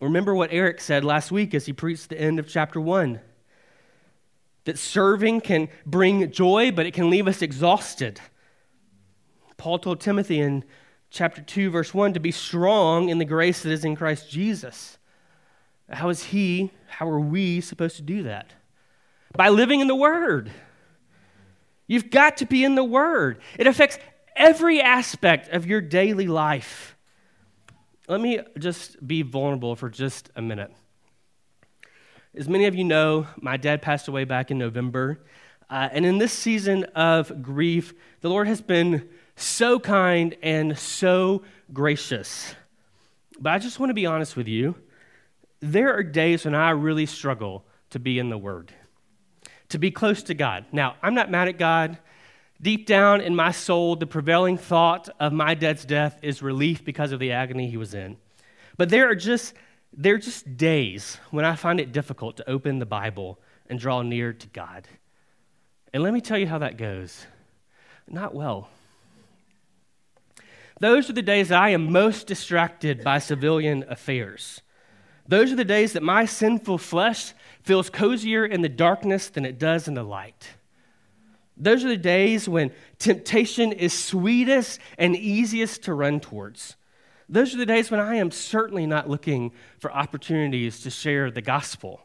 Remember 0.00 0.34
what 0.34 0.52
Eric 0.52 0.80
said 0.80 1.04
last 1.04 1.32
week 1.32 1.52
as 1.52 1.66
he 1.66 1.72
preached 1.72 2.08
the 2.08 2.20
end 2.20 2.38
of 2.38 2.48
chapter 2.48 2.80
1 2.80 3.20
that 4.70 4.78
serving 4.78 5.40
can 5.40 5.68
bring 5.84 6.30
joy, 6.30 6.70
but 6.70 6.86
it 6.86 6.94
can 6.94 7.10
leave 7.10 7.26
us 7.26 7.42
exhausted. 7.42 8.20
Paul 9.56 9.80
told 9.80 10.00
Timothy 10.00 10.38
in 10.38 10.62
chapter 11.10 11.42
2, 11.42 11.70
verse 11.70 11.92
1 11.92 12.12
to 12.12 12.20
be 12.20 12.30
strong 12.30 13.08
in 13.08 13.18
the 13.18 13.24
grace 13.24 13.64
that 13.64 13.72
is 13.72 13.84
in 13.84 13.96
Christ 13.96 14.30
Jesus. 14.30 14.96
How 15.90 16.08
is 16.08 16.22
he, 16.22 16.70
how 16.86 17.08
are 17.08 17.18
we 17.18 17.60
supposed 17.60 17.96
to 17.96 18.02
do 18.02 18.22
that? 18.22 18.52
By 19.34 19.48
living 19.48 19.80
in 19.80 19.88
the 19.88 19.96
Word. 19.96 20.52
You've 21.88 22.10
got 22.10 22.36
to 22.36 22.46
be 22.46 22.62
in 22.62 22.76
the 22.76 22.84
Word. 22.84 23.40
It 23.58 23.66
affects 23.66 23.98
every 24.36 24.80
aspect 24.80 25.48
of 25.48 25.66
your 25.66 25.80
daily 25.80 26.28
life. 26.28 26.96
Let 28.06 28.20
me 28.20 28.38
just 28.56 29.04
be 29.04 29.22
vulnerable 29.22 29.74
for 29.74 29.90
just 29.90 30.30
a 30.36 30.42
minute. 30.42 30.72
As 32.32 32.48
many 32.48 32.66
of 32.66 32.76
you 32.76 32.84
know, 32.84 33.26
my 33.40 33.56
dad 33.56 33.82
passed 33.82 34.06
away 34.06 34.22
back 34.22 34.52
in 34.52 34.58
November. 34.58 35.18
Uh, 35.68 35.88
and 35.90 36.06
in 36.06 36.18
this 36.18 36.32
season 36.32 36.84
of 36.94 37.42
grief, 37.42 37.92
the 38.20 38.28
Lord 38.30 38.46
has 38.46 38.60
been 38.60 39.08
so 39.34 39.80
kind 39.80 40.36
and 40.40 40.78
so 40.78 41.42
gracious. 41.72 42.54
But 43.40 43.52
I 43.52 43.58
just 43.58 43.80
want 43.80 43.90
to 43.90 43.94
be 43.94 44.06
honest 44.06 44.36
with 44.36 44.46
you. 44.46 44.76
There 45.58 45.92
are 45.92 46.04
days 46.04 46.44
when 46.44 46.54
I 46.54 46.70
really 46.70 47.04
struggle 47.04 47.64
to 47.90 47.98
be 47.98 48.20
in 48.20 48.30
the 48.30 48.38
Word, 48.38 48.72
to 49.70 49.78
be 49.78 49.90
close 49.90 50.22
to 50.24 50.34
God. 50.34 50.66
Now, 50.70 50.94
I'm 51.02 51.14
not 51.14 51.32
mad 51.32 51.48
at 51.48 51.58
God. 51.58 51.98
Deep 52.62 52.86
down 52.86 53.20
in 53.20 53.34
my 53.34 53.50
soul, 53.50 53.96
the 53.96 54.06
prevailing 54.06 54.56
thought 54.56 55.08
of 55.18 55.32
my 55.32 55.54
dad's 55.54 55.84
death 55.84 56.16
is 56.22 56.42
relief 56.42 56.84
because 56.84 57.10
of 57.10 57.18
the 57.18 57.32
agony 57.32 57.68
he 57.68 57.76
was 57.76 57.92
in. 57.92 58.18
But 58.76 58.88
there 58.88 59.10
are 59.10 59.16
just 59.16 59.52
there 59.92 60.14
are 60.14 60.18
just 60.18 60.56
days 60.56 61.18
when 61.30 61.44
I 61.44 61.56
find 61.56 61.80
it 61.80 61.92
difficult 61.92 62.36
to 62.36 62.48
open 62.48 62.78
the 62.78 62.86
Bible 62.86 63.38
and 63.68 63.78
draw 63.78 64.02
near 64.02 64.32
to 64.32 64.46
God. 64.48 64.86
And 65.92 66.02
let 66.02 66.12
me 66.12 66.20
tell 66.20 66.38
you 66.38 66.46
how 66.46 66.58
that 66.58 66.76
goes. 66.76 67.26
Not 68.08 68.34
well. 68.34 68.68
Those 70.80 71.10
are 71.10 71.14
the 71.14 71.22
days 71.22 71.48
that 71.48 71.60
I 71.60 71.70
am 71.70 71.92
most 71.92 72.26
distracted 72.26 73.04
by 73.04 73.18
civilian 73.18 73.84
affairs. 73.88 74.62
Those 75.28 75.52
are 75.52 75.56
the 75.56 75.64
days 75.64 75.92
that 75.92 76.02
my 76.02 76.24
sinful 76.24 76.78
flesh 76.78 77.34
feels 77.62 77.90
cozier 77.90 78.44
in 78.46 78.62
the 78.62 78.68
darkness 78.68 79.28
than 79.28 79.44
it 79.44 79.58
does 79.58 79.86
in 79.86 79.94
the 79.94 80.02
light. 80.02 80.48
Those 81.56 81.84
are 81.84 81.88
the 81.88 81.96
days 81.96 82.48
when 82.48 82.72
temptation 82.98 83.72
is 83.72 83.92
sweetest 83.92 84.80
and 84.96 85.14
easiest 85.14 85.84
to 85.84 85.94
run 85.94 86.18
towards. 86.18 86.76
Those 87.32 87.54
are 87.54 87.58
the 87.58 87.66
days 87.66 87.92
when 87.92 88.00
I 88.00 88.16
am 88.16 88.32
certainly 88.32 88.86
not 88.86 89.08
looking 89.08 89.52
for 89.78 89.92
opportunities 89.92 90.80
to 90.80 90.90
share 90.90 91.30
the 91.30 91.40
gospel. 91.40 92.00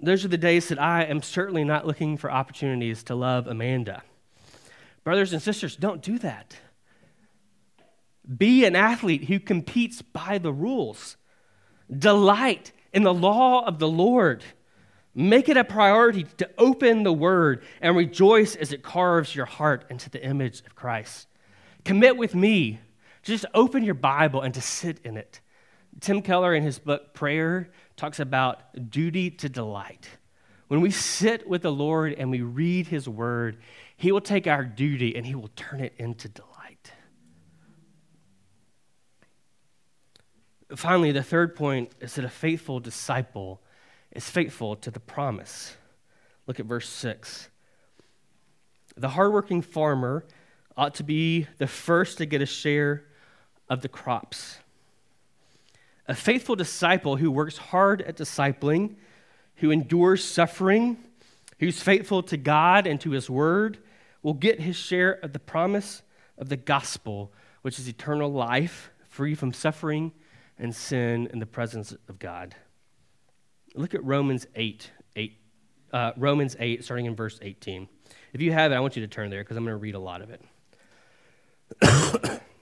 Those 0.00 0.24
are 0.24 0.28
the 0.28 0.38
days 0.38 0.68
that 0.68 0.80
I 0.80 1.02
am 1.02 1.20
certainly 1.20 1.64
not 1.64 1.84
looking 1.84 2.16
for 2.16 2.30
opportunities 2.30 3.02
to 3.04 3.16
love 3.16 3.48
Amanda. 3.48 4.04
Brothers 5.02 5.32
and 5.32 5.42
sisters, 5.42 5.74
don't 5.74 6.00
do 6.00 6.16
that. 6.20 6.56
Be 8.36 8.64
an 8.64 8.76
athlete 8.76 9.24
who 9.24 9.40
competes 9.40 10.00
by 10.00 10.38
the 10.38 10.52
rules. 10.52 11.16
Delight 11.90 12.70
in 12.92 13.02
the 13.02 13.14
law 13.14 13.64
of 13.64 13.80
the 13.80 13.88
Lord. 13.88 14.44
Make 15.12 15.48
it 15.48 15.56
a 15.56 15.64
priority 15.64 16.24
to 16.36 16.48
open 16.56 17.02
the 17.02 17.12
word 17.12 17.64
and 17.80 17.96
rejoice 17.96 18.54
as 18.54 18.72
it 18.72 18.84
carves 18.84 19.34
your 19.34 19.46
heart 19.46 19.86
into 19.90 20.08
the 20.08 20.24
image 20.24 20.60
of 20.60 20.76
Christ. 20.76 21.26
Commit 21.84 22.16
with 22.16 22.34
me 22.36 22.78
just 23.26 23.44
open 23.54 23.82
your 23.82 23.94
Bible 23.94 24.40
and 24.40 24.54
to 24.54 24.60
sit 24.60 25.00
in 25.04 25.16
it. 25.16 25.40
Tim 26.00 26.22
Keller, 26.22 26.54
in 26.54 26.62
his 26.62 26.78
book 26.78 27.12
Prayer, 27.12 27.70
talks 27.96 28.20
about 28.20 28.90
duty 28.90 29.30
to 29.30 29.48
delight. 29.48 30.08
When 30.68 30.80
we 30.80 30.90
sit 30.90 31.48
with 31.48 31.62
the 31.62 31.72
Lord 31.72 32.12
and 32.12 32.30
we 32.30 32.42
read 32.42 32.86
his 32.86 33.08
word, 33.08 33.58
he 33.96 34.12
will 34.12 34.20
take 34.20 34.46
our 34.46 34.64
duty 34.64 35.16
and 35.16 35.26
he 35.26 35.34
will 35.34 35.50
turn 35.56 35.80
it 35.80 35.94
into 35.98 36.28
delight. 36.28 36.92
Finally, 40.74 41.12
the 41.12 41.22
third 41.22 41.56
point 41.56 41.92
is 42.00 42.14
that 42.14 42.24
a 42.24 42.28
faithful 42.28 42.80
disciple 42.80 43.60
is 44.12 44.28
faithful 44.28 44.76
to 44.76 44.90
the 44.90 45.00
promise. 45.00 45.76
Look 46.46 46.60
at 46.60 46.66
verse 46.66 46.88
6. 46.88 47.48
The 48.96 49.10
hardworking 49.10 49.62
farmer 49.62 50.24
ought 50.76 50.94
to 50.96 51.02
be 51.02 51.46
the 51.58 51.66
first 51.66 52.18
to 52.18 52.26
get 52.26 52.42
a 52.42 52.46
share 52.46 53.04
of 53.68 53.82
the 53.82 53.88
crops. 53.88 54.58
A 56.08 56.14
faithful 56.14 56.56
disciple 56.56 57.16
who 57.16 57.30
works 57.30 57.56
hard 57.56 58.02
at 58.02 58.16
discipling, 58.16 58.94
who 59.56 59.70
endures 59.70 60.24
suffering, 60.24 60.98
who's 61.58 61.82
faithful 61.82 62.22
to 62.24 62.36
God 62.36 62.86
and 62.86 63.00
to 63.00 63.10
his 63.10 63.28
word, 63.28 63.78
will 64.22 64.34
get 64.34 64.60
his 64.60 64.76
share 64.76 65.12
of 65.12 65.32
the 65.32 65.38
promise 65.38 66.02
of 66.38 66.48
the 66.48 66.56
gospel, 66.56 67.32
which 67.62 67.78
is 67.78 67.88
eternal 67.88 68.30
life, 68.30 68.90
free 69.08 69.34
from 69.34 69.52
suffering 69.52 70.12
and 70.58 70.74
sin 70.74 71.28
in 71.32 71.38
the 71.38 71.46
presence 71.46 71.92
of 72.08 72.18
God. 72.18 72.54
Look 73.74 73.94
at 73.94 74.04
Romans 74.04 74.46
8, 74.54 74.90
8 75.16 75.36
uh, 75.92 76.12
Romans 76.16 76.56
8, 76.58 76.84
starting 76.84 77.06
in 77.06 77.14
verse 77.14 77.38
18. 77.42 77.88
If 78.32 78.40
you 78.40 78.52
have 78.52 78.72
it, 78.72 78.74
I 78.74 78.80
want 78.80 78.96
you 78.96 79.02
to 79.02 79.08
turn 79.08 79.30
there 79.30 79.42
because 79.42 79.56
I'm 79.56 79.64
going 79.64 79.74
to 79.74 79.78
read 79.78 79.94
a 79.94 79.98
lot 79.98 80.20
of 80.22 80.30
it. 80.30 80.42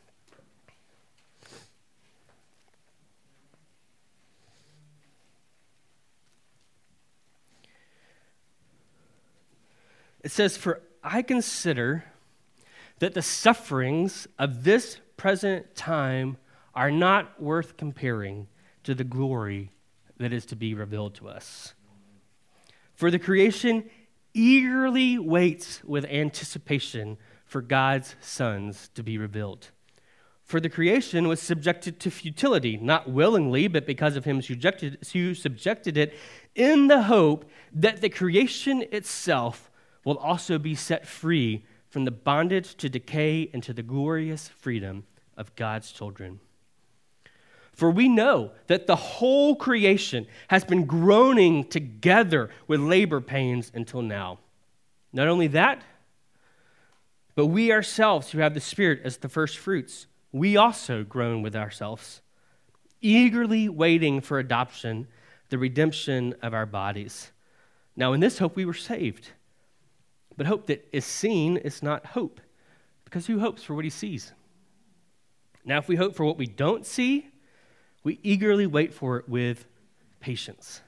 It 10.25 10.33
says, 10.33 10.57
For 10.57 10.81
I 11.03 11.21
consider 11.21 12.07
that 12.99 13.13
the 13.13 13.23
sufferings 13.23 14.27
of 14.39 14.65
this 14.65 14.99
present 15.19 15.77
time 15.77 16.39
are 16.75 16.91
not 16.91 17.41
worth 17.41 17.77
comparing 17.77 18.49
to 18.85 18.95
the 18.95 19.05
glory 19.05 19.71
that 20.17 20.33
is 20.33 20.47
to 20.47 20.57
be 20.57 20.73
revealed 20.73 21.15
to 21.17 21.29
us. 21.29 21.75
For 22.95 23.11
the 23.11 23.19
creation 23.19 23.85
eagerly 24.33 25.19
waits 25.19 25.85
with 25.85 26.07
anticipation 26.07 27.19
for 27.45 27.61
God's 27.61 28.17
sons 28.21 28.89
to 28.95 29.03
be 29.03 29.19
revealed. 29.19 29.71
For 30.43 30.59
the 30.59 30.71
creation 30.71 31.29
was 31.29 31.41
subjected 31.41 32.01
to 32.01 32.11
futility, 32.11 32.77
not 32.79 33.11
willingly, 33.11 33.69
but 33.69 33.87
because 33.87 34.17
of 34.17 34.25
him 34.25 34.41
who 34.41 35.35
subjected 35.35 35.97
it, 35.97 36.15
in 36.55 36.87
the 36.87 37.03
hope 37.03 37.45
that 37.73 38.01
the 38.01 38.09
creation 38.09 38.85
itself 38.91 39.71
will 40.05 40.19
also 40.19 40.59
be 40.59 40.75
set 40.75 41.07
free 41.07 41.65
from 41.89 42.05
the 42.05 42.11
bondage 42.11 42.75
to 42.77 42.89
decay 42.89 43.49
into 43.53 43.73
the 43.73 43.83
glorious 43.83 44.49
freedom 44.49 45.05
of 45.37 45.55
God's 45.57 45.93
children. 45.93 46.41
For 47.73 47.91
we 47.91 48.09
know 48.09 48.53
that 48.69 48.87
the 48.87 48.97
whole 48.97 49.57
creation 49.57 50.27
has 50.49 50.65
been 50.65 50.85
groaning 50.85 51.65
together 51.65 52.51
with 52.69 52.81
labor 52.81 53.21
pains 53.21 53.71
until 53.75 54.03
now. 54.03 54.39
Not 55.13 55.27
only 55.27 55.49
that, 55.49 55.83
but 57.35 57.47
we 57.47 57.73
ourselves 57.73 58.31
who 58.31 58.39
have 58.39 58.55
the 58.55 58.61
Spirit 58.61 59.01
as 59.05 59.17
the 59.17 59.29
first 59.29 59.59
fruits, 59.59 60.07
we 60.31 60.57
also 60.57 61.03
groan 61.03 61.43
with 61.43 61.57
ourselves, 61.57 62.21
eagerly 63.01 63.69
waiting 63.69 64.21
for 64.21 64.39
adoption, 64.39 65.09
the 65.49 65.59
redemption 65.59 66.35
of 66.43 66.55
our 66.55 66.67
bodies. 66.67 67.33
Now, 67.97 68.13
in 68.13 68.21
this 68.21 68.39
hope 68.39 68.57
we 68.57 68.65
were 68.65 68.75
saved. 68.75 69.31
But 70.37 70.47
hope 70.47 70.67
that 70.67 70.89
is 70.93 71.05
seen 71.05 71.57
is 71.57 71.83
not 71.83 72.07
hope, 72.07 72.41
because 73.05 73.27
who 73.27 73.39
hopes 73.39 73.63
for 73.63 73.75
what 73.75 73.85
he 73.85 73.91
sees? 73.91 74.33
Now, 75.65 75.79
if 75.79 75.89
we 75.89 75.97
hope 75.97 76.15
for 76.15 76.25
what 76.25 76.39
we 76.39 76.47
don't 76.47 76.85
see, 76.85 77.29
we 78.03 78.19
eagerly 78.23 78.67
wait 78.67 78.93
for 78.93 79.17
it 79.19 79.29
with 79.29 79.67
patience. 80.21 80.83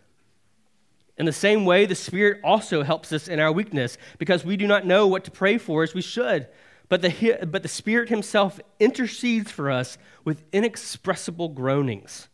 In 1.17 1.25
the 1.25 1.33
same 1.33 1.65
way, 1.65 1.87
the 1.87 1.95
Spirit 1.95 2.41
also 2.45 2.83
helps 2.83 3.11
us 3.13 3.27
in 3.29 3.41
our 3.41 3.53
weakness, 3.53 3.97
because 4.19 4.45
we 4.45 4.57
do 4.57 4.67
not 4.67 4.85
know 4.85 5.07
what 5.07 5.25
to 5.25 5.31
pray 5.31 5.57
for 5.59 5.83
as 5.83 5.95
we 5.95 6.03
should. 6.03 6.49
But 6.89 7.03
the, 7.03 7.39
but 7.51 7.63
the 7.63 7.69
Spirit 7.69 8.11
Himself 8.11 8.61
intercedes 8.79 9.51
for 9.51 9.71
us 9.71 9.97
with 10.25 10.45
inexpressible 10.53 11.49
groanings. 11.49 12.29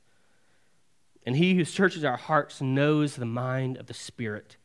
And 1.25 1.37
He 1.37 1.55
who 1.55 1.65
searches 1.65 2.05
our 2.05 2.17
hearts 2.17 2.61
knows 2.61 3.15
the 3.15 3.25
mind 3.25 3.77
of 3.77 3.87
the 3.87 3.95
Spirit, 3.95 4.57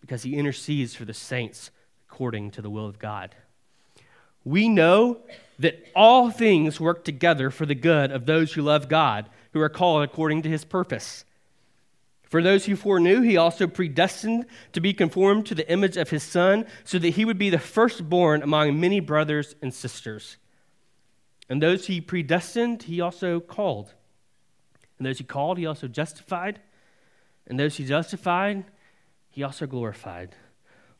because 0.00 0.24
He 0.24 0.36
intercedes 0.36 0.94
for 0.94 1.04
the 1.06 1.14
saints 1.14 1.70
according 2.14 2.48
to 2.52 2.62
the 2.62 2.70
will 2.70 2.86
of 2.86 3.00
God. 3.00 3.34
We 4.44 4.68
know 4.68 5.18
that 5.58 5.84
all 5.96 6.30
things 6.30 6.78
work 6.78 7.04
together 7.04 7.50
for 7.50 7.66
the 7.66 7.74
good 7.74 8.12
of 8.12 8.24
those 8.24 8.52
who 8.52 8.62
love 8.62 8.88
God, 8.88 9.28
who 9.52 9.60
are 9.60 9.68
called 9.68 10.04
according 10.04 10.42
to 10.42 10.48
his 10.48 10.64
purpose. 10.64 11.24
For 12.22 12.40
those 12.40 12.66
who 12.66 12.76
foreknew, 12.76 13.22
he 13.22 13.36
also 13.36 13.66
predestined 13.66 14.46
to 14.74 14.80
be 14.80 14.94
conformed 14.94 15.46
to 15.46 15.56
the 15.56 15.68
image 15.68 15.96
of 15.96 16.10
his 16.10 16.22
Son, 16.22 16.66
so 16.84 17.00
that 17.00 17.10
he 17.10 17.24
would 17.24 17.38
be 17.38 17.50
the 17.50 17.58
firstborn 17.58 18.44
among 18.44 18.78
many 18.78 19.00
brothers 19.00 19.56
and 19.60 19.74
sisters. 19.74 20.36
And 21.48 21.60
those 21.60 21.88
he 21.88 22.00
predestined, 22.00 22.84
he 22.84 23.00
also 23.00 23.40
called. 23.40 23.92
And 24.98 25.06
those 25.06 25.18
he 25.18 25.24
called, 25.24 25.58
he 25.58 25.66
also 25.66 25.88
justified. 25.88 26.60
And 27.48 27.58
those 27.58 27.76
he 27.76 27.84
justified, 27.84 28.66
he 29.30 29.42
also 29.42 29.66
glorified. 29.66 30.36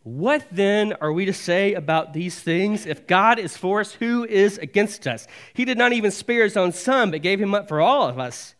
What 0.04 0.46
then 0.52 0.92
are 1.00 1.12
we 1.12 1.24
to 1.24 1.32
say 1.32 1.72
about 1.72 2.12
these 2.12 2.38
things? 2.38 2.84
If 2.84 3.06
God 3.06 3.38
is 3.38 3.56
for 3.56 3.80
us, 3.80 3.92
who 3.94 4.24
is 4.24 4.58
against 4.58 5.06
us? 5.06 5.26
He 5.54 5.64
did 5.64 5.78
not 5.78 5.94
even 5.94 6.10
spare 6.10 6.44
his 6.44 6.58
own 6.58 6.72
son, 6.72 7.10
but 7.10 7.22
gave 7.22 7.40
him 7.40 7.54
up 7.54 7.68
for 7.68 7.80
all 7.80 8.06
of 8.06 8.18
us. 8.18 8.54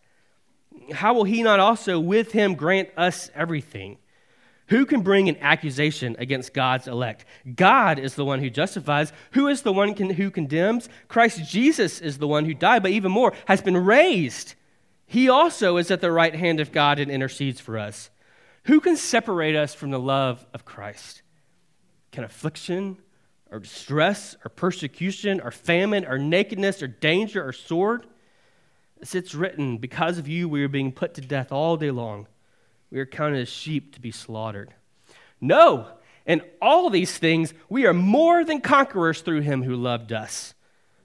How 0.90 1.12
will 1.12 1.24
he 1.24 1.42
not 1.42 1.60
also 1.60 2.00
with 2.00 2.32
him 2.32 2.54
grant 2.54 2.88
us 2.96 3.30
everything? 3.34 3.98
Who 4.68 4.86
can 4.86 5.02
bring 5.02 5.28
an 5.28 5.36
accusation 5.42 6.16
against 6.18 6.54
God's 6.54 6.88
elect? 6.88 7.26
God 7.54 7.98
is 7.98 8.14
the 8.14 8.24
one 8.24 8.40
who 8.40 8.48
justifies. 8.48 9.12
Who 9.32 9.46
is 9.46 9.60
the 9.60 9.72
one 9.72 9.92
can, 9.92 10.08
who 10.08 10.30
condemns? 10.30 10.88
Christ 11.08 11.44
Jesus 11.44 12.00
is 12.00 12.16
the 12.16 12.26
one 12.26 12.46
who 12.46 12.54
died, 12.54 12.82
but 12.82 12.92
even 12.92 13.12
more, 13.12 13.34
has 13.44 13.60
been 13.60 13.76
raised. 13.76 14.54
He 15.06 15.28
also 15.28 15.76
is 15.76 15.90
at 15.90 16.00
the 16.00 16.10
right 16.10 16.34
hand 16.34 16.60
of 16.60 16.72
God 16.72 16.98
and 16.98 17.10
intercedes 17.10 17.60
for 17.60 17.78
us. 17.78 18.08
Who 18.64 18.80
can 18.80 18.96
separate 18.96 19.54
us 19.54 19.74
from 19.74 19.90
the 19.90 20.00
love 20.00 20.46
of 20.54 20.64
Christ? 20.64 21.20
Can 22.14 22.22
affliction 22.22 22.98
or 23.50 23.58
distress 23.58 24.36
or 24.44 24.48
persecution 24.48 25.40
or 25.40 25.50
famine 25.50 26.04
or 26.04 26.16
nakedness 26.16 26.80
or 26.80 26.86
danger 26.86 27.44
or 27.44 27.52
sword? 27.52 28.06
As 29.02 29.16
it's 29.16 29.34
written, 29.34 29.78
because 29.78 30.16
of 30.16 30.28
you 30.28 30.48
we 30.48 30.62
are 30.62 30.68
being 30.68 30.92
put 30.92 31.14
to 31.14 31.20
death 31.20 31.50
all 31.50 31.76
day 31.76 31.90
long. 31.90 32.28
We 32.92 33.00
are 33.00 33.04
counted 33.04 33.40
as 33.40 33.48
sheep 33.48 33.94
to 33.94 34.00
be 34.00 34.12
slaughtered. 34.12 34.72
No, 35.40 35.88
in 36.24 36.42
all 36.62 36.88
these 36.88 37.18
things 37.18 37.52
we 37.68 37.84
are 37.84 37.92
more 37.92 38.44
than 38.44 38.60
conquerors 38.60 39.20
through 39.20 39.40
him 39.40 39.64
who 39.64 39.74
loved 39.74 40.12
us. 40.12 40.54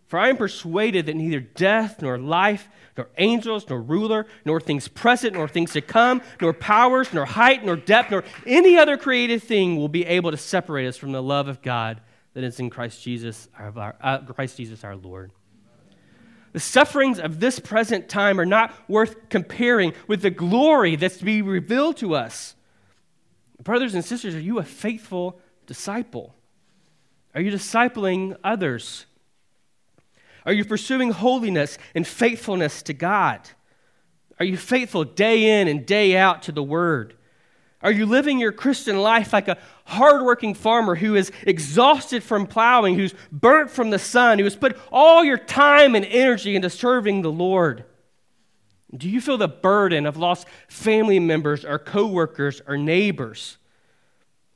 For 0.10 0.18
I 0.18 0.30
am 0.30 0.38
persuaded 0.38 1.05
that 1.05 1.16
neither 1.16 1.39
death, 1.39 2.01
nor 2.01 2.18
life, 2.18 2.68
nor 2.97 3.10
angels, 3.20 3.70
nor 3.70 3.80
ruler, 3.80 4.26
nor 4.43 4.60
things 4.60 4.88
present, 4.88 5.36
nor 5.36 5.47
things 5.47 5.74
to 5.74 5.82
come, 5.82 6.24
nor 6.41 6.51
powers, 6.51 7.14
nor 7.14 7.26
height, 7.26 7.64
nor 7.64 7.76
depth, 7.76 8.10
nor 8.10 8.24
any 8.47 8.76
other 8.76 8.97
created 8.97 9.43
thing 9.43 9.78
will 9.78 9.88
be 9.88 10.03
able 10.07 10.32
to 10.32 10.38
separate 10.38 10.88
us 10.88 10.97
from 10.97 11.12
the 11.12 11.22
love 11.22 11.47
of 11.47 11.62
God 11.62 12.01
that 12.34 12.43
is 12.43 12.60
in 12.60 12.72
Christ 12.72 13.03
Jesus, 13.03 13.49
our, 13.55 13.95
uh, 14.01 14.18
Christ 14.22 14.57
Jesus 14.57 14.84
our 14.84 14.95
Lord. 14.95 15.32
The 16.53 16.60
sufferings 16.60 17.20
of 17.20 17.39
this 17.39 17.60
present 17.60 18.10
time 18.10 18.39
are 18.39 18.47
not 18.47 18.74
worth 18.89 19.30
comparing 19.30 19.93
with 20.07 20.24
the 20.24 20.32
glory 20.32 20.95
that's 20.95 21.18
to 21.18 21.26
be 21.26 21.43
revealed 21.43 21.97
to 21.97 22.16
us. 22.16 22.55
Brothers 23.62 23.93
and 23.93 24.03
sisters, 24.03 24.34
are 24.34 24.39
you 24.39 24.57
a 24.57 24.64
faithful 24.64 25.39
disciple? 25.68 26.34
Are 27.36 27.41
you 27.41 27.51
discipling 27.51 28.36
others? 28.43 29.05
Are 30.46 30.54
you 30.54 30.66
pursuing 30.66 31.12
holiness 31.12 31.78
and 31.96 32.08
faithfulness 32.08 32.82
to 32.84 32.94
God? 32.94 33.42
Are 34.40 34.46
you 34.46 34.58
faithful 34.58 35.04
day 35.04 35.60
in 35.60 35.68
and 35.68 35.86
day 35.86 36.16
out 36.16 36.44
to 36.44 36.52
the 36.52 36.64
Word? 36.64 37.16
Are 37.82 37.92
you 37.92 38.06
living 38.06 38.40
your 38.40 38.52
Christian 38.52 39.02
life 39.02 39.32
like 39.32 39.48
a 39.48 39.58
hardworking 39.86 40.54
farmer 40.54 40.96
who 40.96 41.16
is 41.16 41.32
exhausted 41.44 42.24
from 42.24 42.46
plowing, 42.46 42.96
who's 42.96 43.14
burnt 43.32 43.70
from 43.70 43.90
the 43.90 44.00
sun, 44.00 44.38
who 44.38 44.44
has 44.44 44.56
put 44.56 44.78
all 44.92 45.24
your 45.24 45.38
time 45.38 45.96
and 45.96 46.06
energy 46.06 46.56
into 46.56 46.70
serving 46.70 47.22
the 47.22 47.32
Lord? 47.32 47.86
Do 48.96 49.08
you 49.08 49.22
feel 49.22 49.38
the 49.38 49.48
burden 49.48 50.06
of 50.06 50.18
lost 50.18 50.48
family 50.68 51.20
members 51.20 51.64
or 51.64 51.80
coworkers 51.80 52.62
or 52.68 52.76
neighbors? 52.76 53.58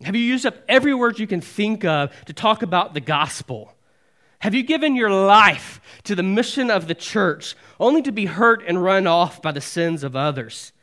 Have 0.02 0.16
you 0.16 0.24
used 0.24 0.46
up 0.46 0.56
every 0.68 0.94
word 0.94 1.20
you 1.20 1.28
can 1.28 1.40
think 1.40 1.86
of 1.86 2.12
to 2.26 2.34
talk 2.34 2.62
about 2.62 2.94
the 2.94 3.00
gospel? 3.00 3.73
Have 4.44 4.54
you 4.54 4.62
given 4.62 4.98
your 4.98 5.10
life 5.10 5.80
to 6.04 6.16
the 6.16 6.22
mission 6.22 6.70
of 6.70 6.90
the 6.90 6.94
church 6.94 7.56
only 7.80 8.02
to 8.02 8.12
be 8.12 8.26
hurt 8.26 8.62
and 8.68 8.84
run 8.84 9.08
off 9.08 9.42
by 9.42 9.54
the 9.54 9.62
sins 9.62 10.04
of 10.04 10.18
others? 10.18 10.74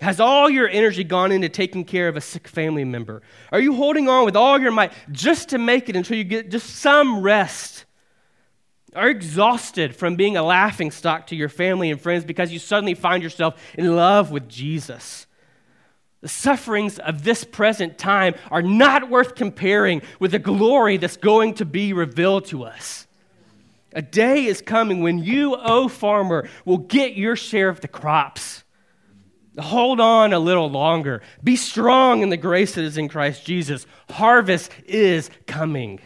Has 0.00 0.18
all 0.18 0.50
your 0.50 0.68
energy 0.68 1.04
gone 1.04 1.30
into 1.30 1.48
taking 1.48 1.84
care 1.84 2.08
of 2.08 2.16
a 2.16 2.20
sick 2.20 2.48
family 2.48 2.84
member? 2.84 3.22
Are 3.52 3.60
you 3.60 3.76
holding 3.76 4.08
on 4.08 4.24
with 4.24 4.34
all 4.34 4.60
your 4.60 4.72
might 4.72 4.92
just 5.12 5.50
to 5.50 5.58
make 5.58 5.88
it 5.88 5.94
until 5.94 6.16
you 6.16 6.24
get 6.24 6.50
just 6.50 6.68
some 6.68 7.22
rest? 7.22 7.84
Are 8.96 9.08
exhausted 9.08 9.94
from 9.94 10.16
being 10.16 10.36
a 10.36 10.42
laughing 10.42 10.90
stock 10.90 11.28
to 11.28 11.36
your 11.36 11.48
family 11.48 11.92
and 11.92 12.00
friends 12.00 12.24
because 12.24 12.50
you 12.50 12.58
suddenly 12.58 12.94
find 12.94 13.22
yourself 13.22 13.62
in 13.78 13.94
love 13.94 14.32
with 14.32 14.48
Jesus? 14.48 15.28
The 16.20 16.28
sufferings 16.28 16.98
of 16.98 17.24
this 17.24 17.44
present 17.44 17.96
time 17.96 18.34
are 18.50 18.62
not 18.62 19.08
worth 19.08 19.34
comparing 19.34 20.02
with 20.18 20.32
the 20.32 20.38
glory 20.38 20.98
that's 20.98 21.16
going 21.16 21.54
to 21.54 21.64
be 21.64 21.92
revealed 21.92 22.44
to 22.46 22.64
us. 22.64 23.06
A 23.92 24.02
day 24.02 24.44
is 24.44 24.60
coming 24.60 25.02
when 25.02 25.18
you, 25.18 25.54
O 25.54 25.60
oh 25.62 25.88
farmer, 25.88 26.48
will 26.64 26.78
get 26.78 27.16
your 27.16 27.36
share 27.36 27.68
of 27.68 27.80
the 27.80 27.88
crops. 27.88 28.64
Hold 29.58 29.98
on 29.98 30.32
a 30.32 30.38
little 30.38 30.70
longer. 30.70 31.22
Be 31.42 31.56
strong 31.56 32.22
in 32.22 32.28
the 32.28 32.36
grace 32.36 32.74
that 32.74 32.84
is 32.84 32.98
in 32.98 33.08
Christ 33.08 33.44
Jesus. 33.44 33.86
Harvest 34.10 34.70
is 34.86 35.30
coming. 35.46 36.00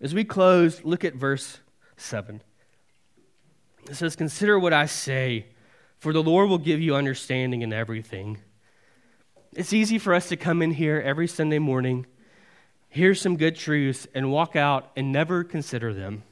As 0.00 0.14
we 0.14 0.24
close, 0.24 0.84
look 0.84 1.04
at 1.04 1.14
verse 1.14 1.58
7. 1.96 2.42
It 3.88 3.96
says, 3.96 4.14
Consider 4.16 4.58
what 4.58 4.72
I 4.72 4.86
say, 4.86 5.46
for 5.98 6.12
the 6.12 6.22
Lord 6.22 6.48
will 6.48 6.58
give 6.58 6.80
you 6.80 6.94
understanding 6.94 7.62
in 7.62 7.72
everything. 7.72 8.38
It's 9.52 9.72
easy 9.72 9.98
for 9.98 10.14
us 10.14 10.28
to 10.28 10.36
come 10.36 10.62
in 10.62 10.70
here 10.70 11.02
every 11.04 11.26
Sunday 11.26 11.58
morning, 11.58 12.06
hear 12.88 13.16
some 13.16 13.36
good 13.36 13.56
truths, 13.56 14.06
and 14.14 14.30
walk 14.30 14.54
out 14.54 14.92
and 14.94 15.10
never 15.10 15.42
consider 15.42 15.92
them. 15.92 16.22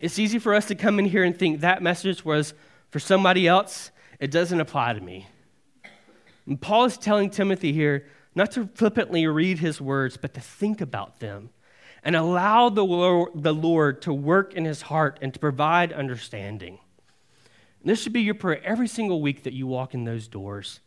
It's 0.00 0.18
easy 0.18 0.38
for 0.38 0.54
us 0.54 0.66
to 0.66 0.74
come 0.74 0.98
in 0.98 1.06
here 1.06 1.24
and 1.24 1.38
think 1.38 1.60
that 1.60 1.82
message 1.82 2.22
was 2.22 2.52
for 2.90 2.98
somebody 2.98 3.48
else, 3.48 3.90
it 4.18 4.30
doesn't 4.30 4.60
apply 4.60 4.92
to 4.92 5.00
me. 5.00 5.28
And 6.46 6.60
Paul 6.60 6.84
is 6.84 6.98
telling 6.98 7.30
Timothy 7.30 7.72
here 7.72 8.06
not 8.34 8.50
to 8.52 8.68
flippantly 8.74 9.26
read 9.26 9.58
his 9.58 9.80
words, 9.80 10.18
but 10.18 10.34
to 10.34 10.40
think 10.42 10.82
about 10.82 11.20
them 11.20 11.48
and 12.04 12.14
allow 12.14 12.68
the 12.68 12.84
Lord, 12.84 14.02
to 14.02 14.12
work 14.12 14.52
in 14.52 14.66
his 14.66 14.82
heart 14.82 15.18
and 15.22 15.32
to 15.32 15.40
provide 15.40 15.90
understanding. 15.92 16.80
And 17.80 17.90
this 17.90 18.02
should 18.02 18.12
be 18.12 18.20
your 18.20 18.34
prayer 18.34 18.62
every 18.62 18.88
single 18.88 19.22
week 19.22 19.44
that 19.44 19.54
you 19.54 19.66
walk 19.66 19.94
in 19.94 20.04
those 20.04 20.28
doors. 20.28 20.80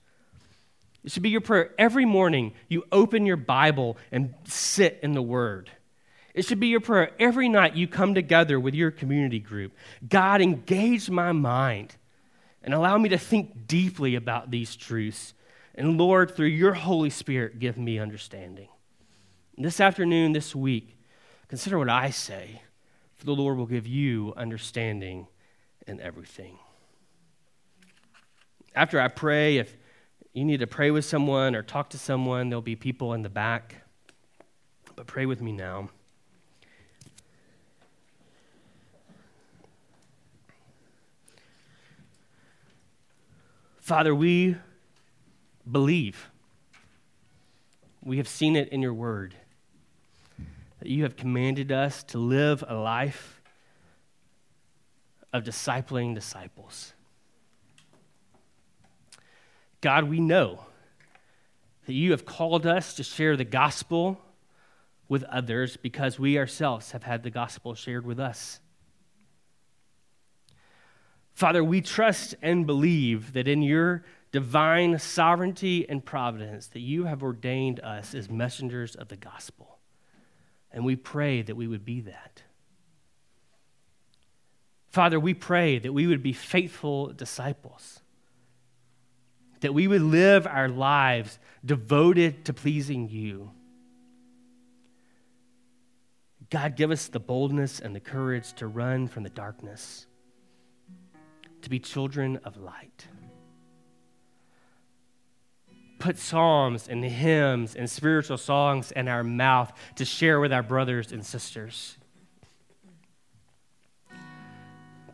It 1.03 1.11
should 1.11 1.23
be 1.23 1.29
your 1.29 1.41
prayer 1.41 1.71
every 1.77 2.05
morning 2.05 2.53
you 2.69 2.85
open 2.91 3.25
your 3.25 3.37
Bible 3.37 3.97
and 4.11 4.33
sit 4.45 4.99
in 5.03 5.13
the 5.13 5.21
Word. 5.21 5.69
It 6.33 6.45
should 6.45 6.59
be 6.59 6.67
your 6.67 6.79
prayer 6.79 7.11
every 7.19 7.49
night 7.49 7.75
you 7.75 7.87
come 7.87 8.15
together 8.15 8.59
with 8.59 8.73
your 8.73 8.89
community 8.89 9.39
group. 9.39 9.73
God, 10.07 10.41
engage 10.41 11.09
my 11.09 11.31
mind 11.31 11.95
and 12.63 12.73
allow 12.73 12.97
me 12.97 13.09
to 13.09 13.17
think 13.17 13.67
deeply 13.67 14.15
about 14.15 14.49
these 14.49 14.75
truths. 14.75 15.33
And 15.75 15.97
Lord, 15.97 16.35
through 16.35 16.47
your 16.47 16.73
Holy 16.73 17.09
Spirit, 17.09 17.59
give 17.59 17.77
me 17.77 17.99
understanding. 17.99 18.69
This 19.57 19.79
afternoon, 19.79 20.31
this 20.31 20.55
week, 20.55 20.97
consider 21.49 21.77
what 21.77 21.89
I 21.89 22.09
say, 22.09 22.61
for 23.15 23.25
the 23.25 23.35
Lord 23.35 23.57
will 23.57 23.67
give 23.67 23.85
you 23.85 24.33
understanding 24.35 25.27
in 25.85 25.99
everything. 25.99 26.57
After 28.73 28.99
I 28.99 29.09
pray, 29.09 29.57
if 29.57 29.77
you 30.33 30.43
need 30.43 30.61
to 30.61 30.67
pray 30.67 30.89
with 30.89 31.05
someone 31.05 31.55
or 31.55 31.61
talk 31.61 31.89
to 31.91 31.97
someone, 31.97 32.49
there'll 32.49 32.61
be 32.61 32.75
people 32.75 33.13
in 33.13 33.21
the 33.21 33.29
back. 33.29 33.83
But 34.95 35.07
pray 35.07 35.25
with 35.25 35.41
me 35.41 35.51
now. 35.51 35.89
Father, 43.79 44.15
we 44.15 44.55
believe. 45.69 46.29
We 48.01 48.17
have 48.17 48.27
seen 48.27 48.55
it 48.55 48.69
in 48.69 48.81
your 48.81 48.93
word 48.93 49.35
that 50.79 50.89
you 50.89 51.03
have 51.03 51.15
commanded 51.15 51.71
us 51.71 52.03
to 52.03 52.17
live 52.17 52.63
a 52.67 52.75
life 52.75 53.41
of 55.31 55.43
discipling 55.43 56.15
disciples. 56.15 56.92
God, 59.83 60.05
we 60.05 60.21
know 60.21 60.61
that 61.87 61.93
you 61.93 62.11
have 62.11 62.25
called 62.25 62.65
us 62.65 62.93
to 62.93 63.03
share 63.03 63.35
the 63.35 63.43
gospel 63.43 64.17
with 65.09 65.23
others 65.23 65.75
because 65.75 66.17
we 66.17 66.37
ourselves 66.37 66.91
have 66.91 67.03
had 67.03 67.21
the 67.21 67.29
gospel 67.29 67.75
shared 67.75 68.05
with 68.05 68.17
us. 68.17 68.61
Father, 71.33 71.61
we 71.61 71.81
trust 71.81 72.33
and 72.41 72.65
believe 72.65 73.33
that 73.33 73.45
in 73.45 73.61
your 73.61 74.05
divine 74.31 74.99
sovereignty 74.99 75.87
and 75.89 76.05
providence 76.05 76.67
that 76.67 76.79
you 76.79 77.03
have 77.03 77.21
ordained 77.21 77.81
us 77.81 78.15
as 78.15 78.29
messengers 78.29 78.95
of 78.95 79.09
the 79.09 79.17
gospel. 79.17 79.79
And 80.71 80.85
we 80.85 80.95
pray 80.95 81.41
that 81.41 81.57
we 81.57 81.67
would 81.67 81.83
be 81.83 81.99
that. 81.99 82.43
Father, 84.87 85.19
we 85.19 85.33
pray 85.33 85.77
that 85.77 85.91
we 85.91 86.07
would 86.07 86.23
be 86.23 86.31
faithful 86.31 87.07
disciples 87.07 87.99
that 89.63 89.73
we 89.73 89.87
would 89.87 90.01
live 90.01 90.45
our 90.45 90.67
lives 90.67 91.39
devoted 91.65 92.43
to 92.45 92.53
pleasing 92.53 93.09
you. 93.09 93.49
God, 96.49 96.75
give 96.75 96.91
us 96.91 97.07
the 97.07 97.21
boldness 97.21 97.79
and 97.79 97.95
the 97.95 98.01
courage 98.01 98.53
to 98.55 98.67
run 98.67 99.07
from 99.07 99.23
the 99.23 99.29
darkness, 99.29 100.05
to 101.61 101.69
be 101.69 101.79
children 101.79 102.41
of 102.43 102.57
light. 102.57 103.07
Put 105.97 106.19
psalms 106.19 106.89
and 106.89 107.01
hymns 107.03 107.73
and 107.73 107.89
spiritual 107.89 108.37
songs 108.37 108.91
in 108.91 109.07
our 109.07 109.23
mouth 109.23 109.71
to 109.95 110.03
share 110.03 110.41
with 110.41 110.51
our 110.51 110.61
brothers 110.61 111.13
and 111.13 111.25
sisters. 111.25 111.97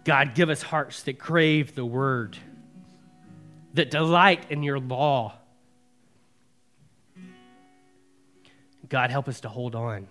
God, 0.03 0.33
give 0.33 0.49
us 0.49 0.63
hearts 0.63 1.03
that 1.03 1.19
crave 1.19 1.75
the 1.75 1.85
word, 1.85 2.35
that 3.73 3.91
delight 3.91 4.45
in 4.49 4.63
your 4.63 4.79
law. 4.79 5.35
God, 8.87 9.11
help 9.11 9.27
us 9.27 9.41
to 9.41 9.49
hold 9.49 9.75
on. 9.75 10.07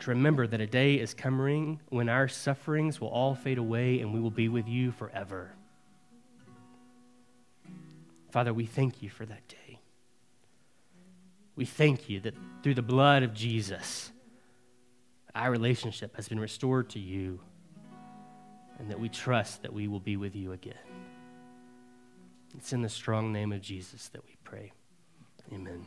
To 0.00 0.10
remember 0.10 0.46
that 0.46 0.60
a 0.60 0.66
day 0.66 0.96
is 0.96 1.14
coming 1.14 1.80
when 1.88 2.08
our 2.08 2.28
sufferings 2.28 3.00
will 3.00 3.08
all 3.08 3.34
fade 3.34 3.58
away 3.58 4.00
and 4.00 4.12
we 4.12 4.20
will 4.20 4.30
be 4.30 4.48
with 4.48 4.68
you 4.68 4.92
forever. 4.92 5.52
Father, 8.30 8.52
we 8.52 8.66
thank 8.66 9.02
you 9.02 9.08
for 9.08 9.24
that 9.24 9.48
day. 9.48 9.80
We 11.54 11.64
thank 11.64 12.10
you 12.10 12.20
that 12.20 12.34
through 12.62 12.74
the 12.74 12.82
blood 12.82 13.22
of 13.22 13.32
Jesus, 13.32 14.12
our 15.34 15.50
relationship 15.50 16.16
has 16.16 16.28
been 16.28 16.40
restored 16.40 16.90
to 16.90 16.98
you 16.98 17.40
and 18.78 18.90
that 18.90 19.00
we 19.00 19.08
trust 19.08 19.62
that 19.62 19.72
we 19.72 19.88
will 19.88 20.00
be 20.00 20.16
with 20.16 20.36
you 20.36 20.52
again. 20.52 20.74
It's 22.54 22.72
in 22.72 22.82
the 22.82 22.88
strong 22.88 23.32
name 23.32 23.52
of 23.52 23.60
Jesus 23.60 24.08
that 24.08 24.24
we 24.24 24.36
pray. 24.44 24.72
Amen. 25.52 25.84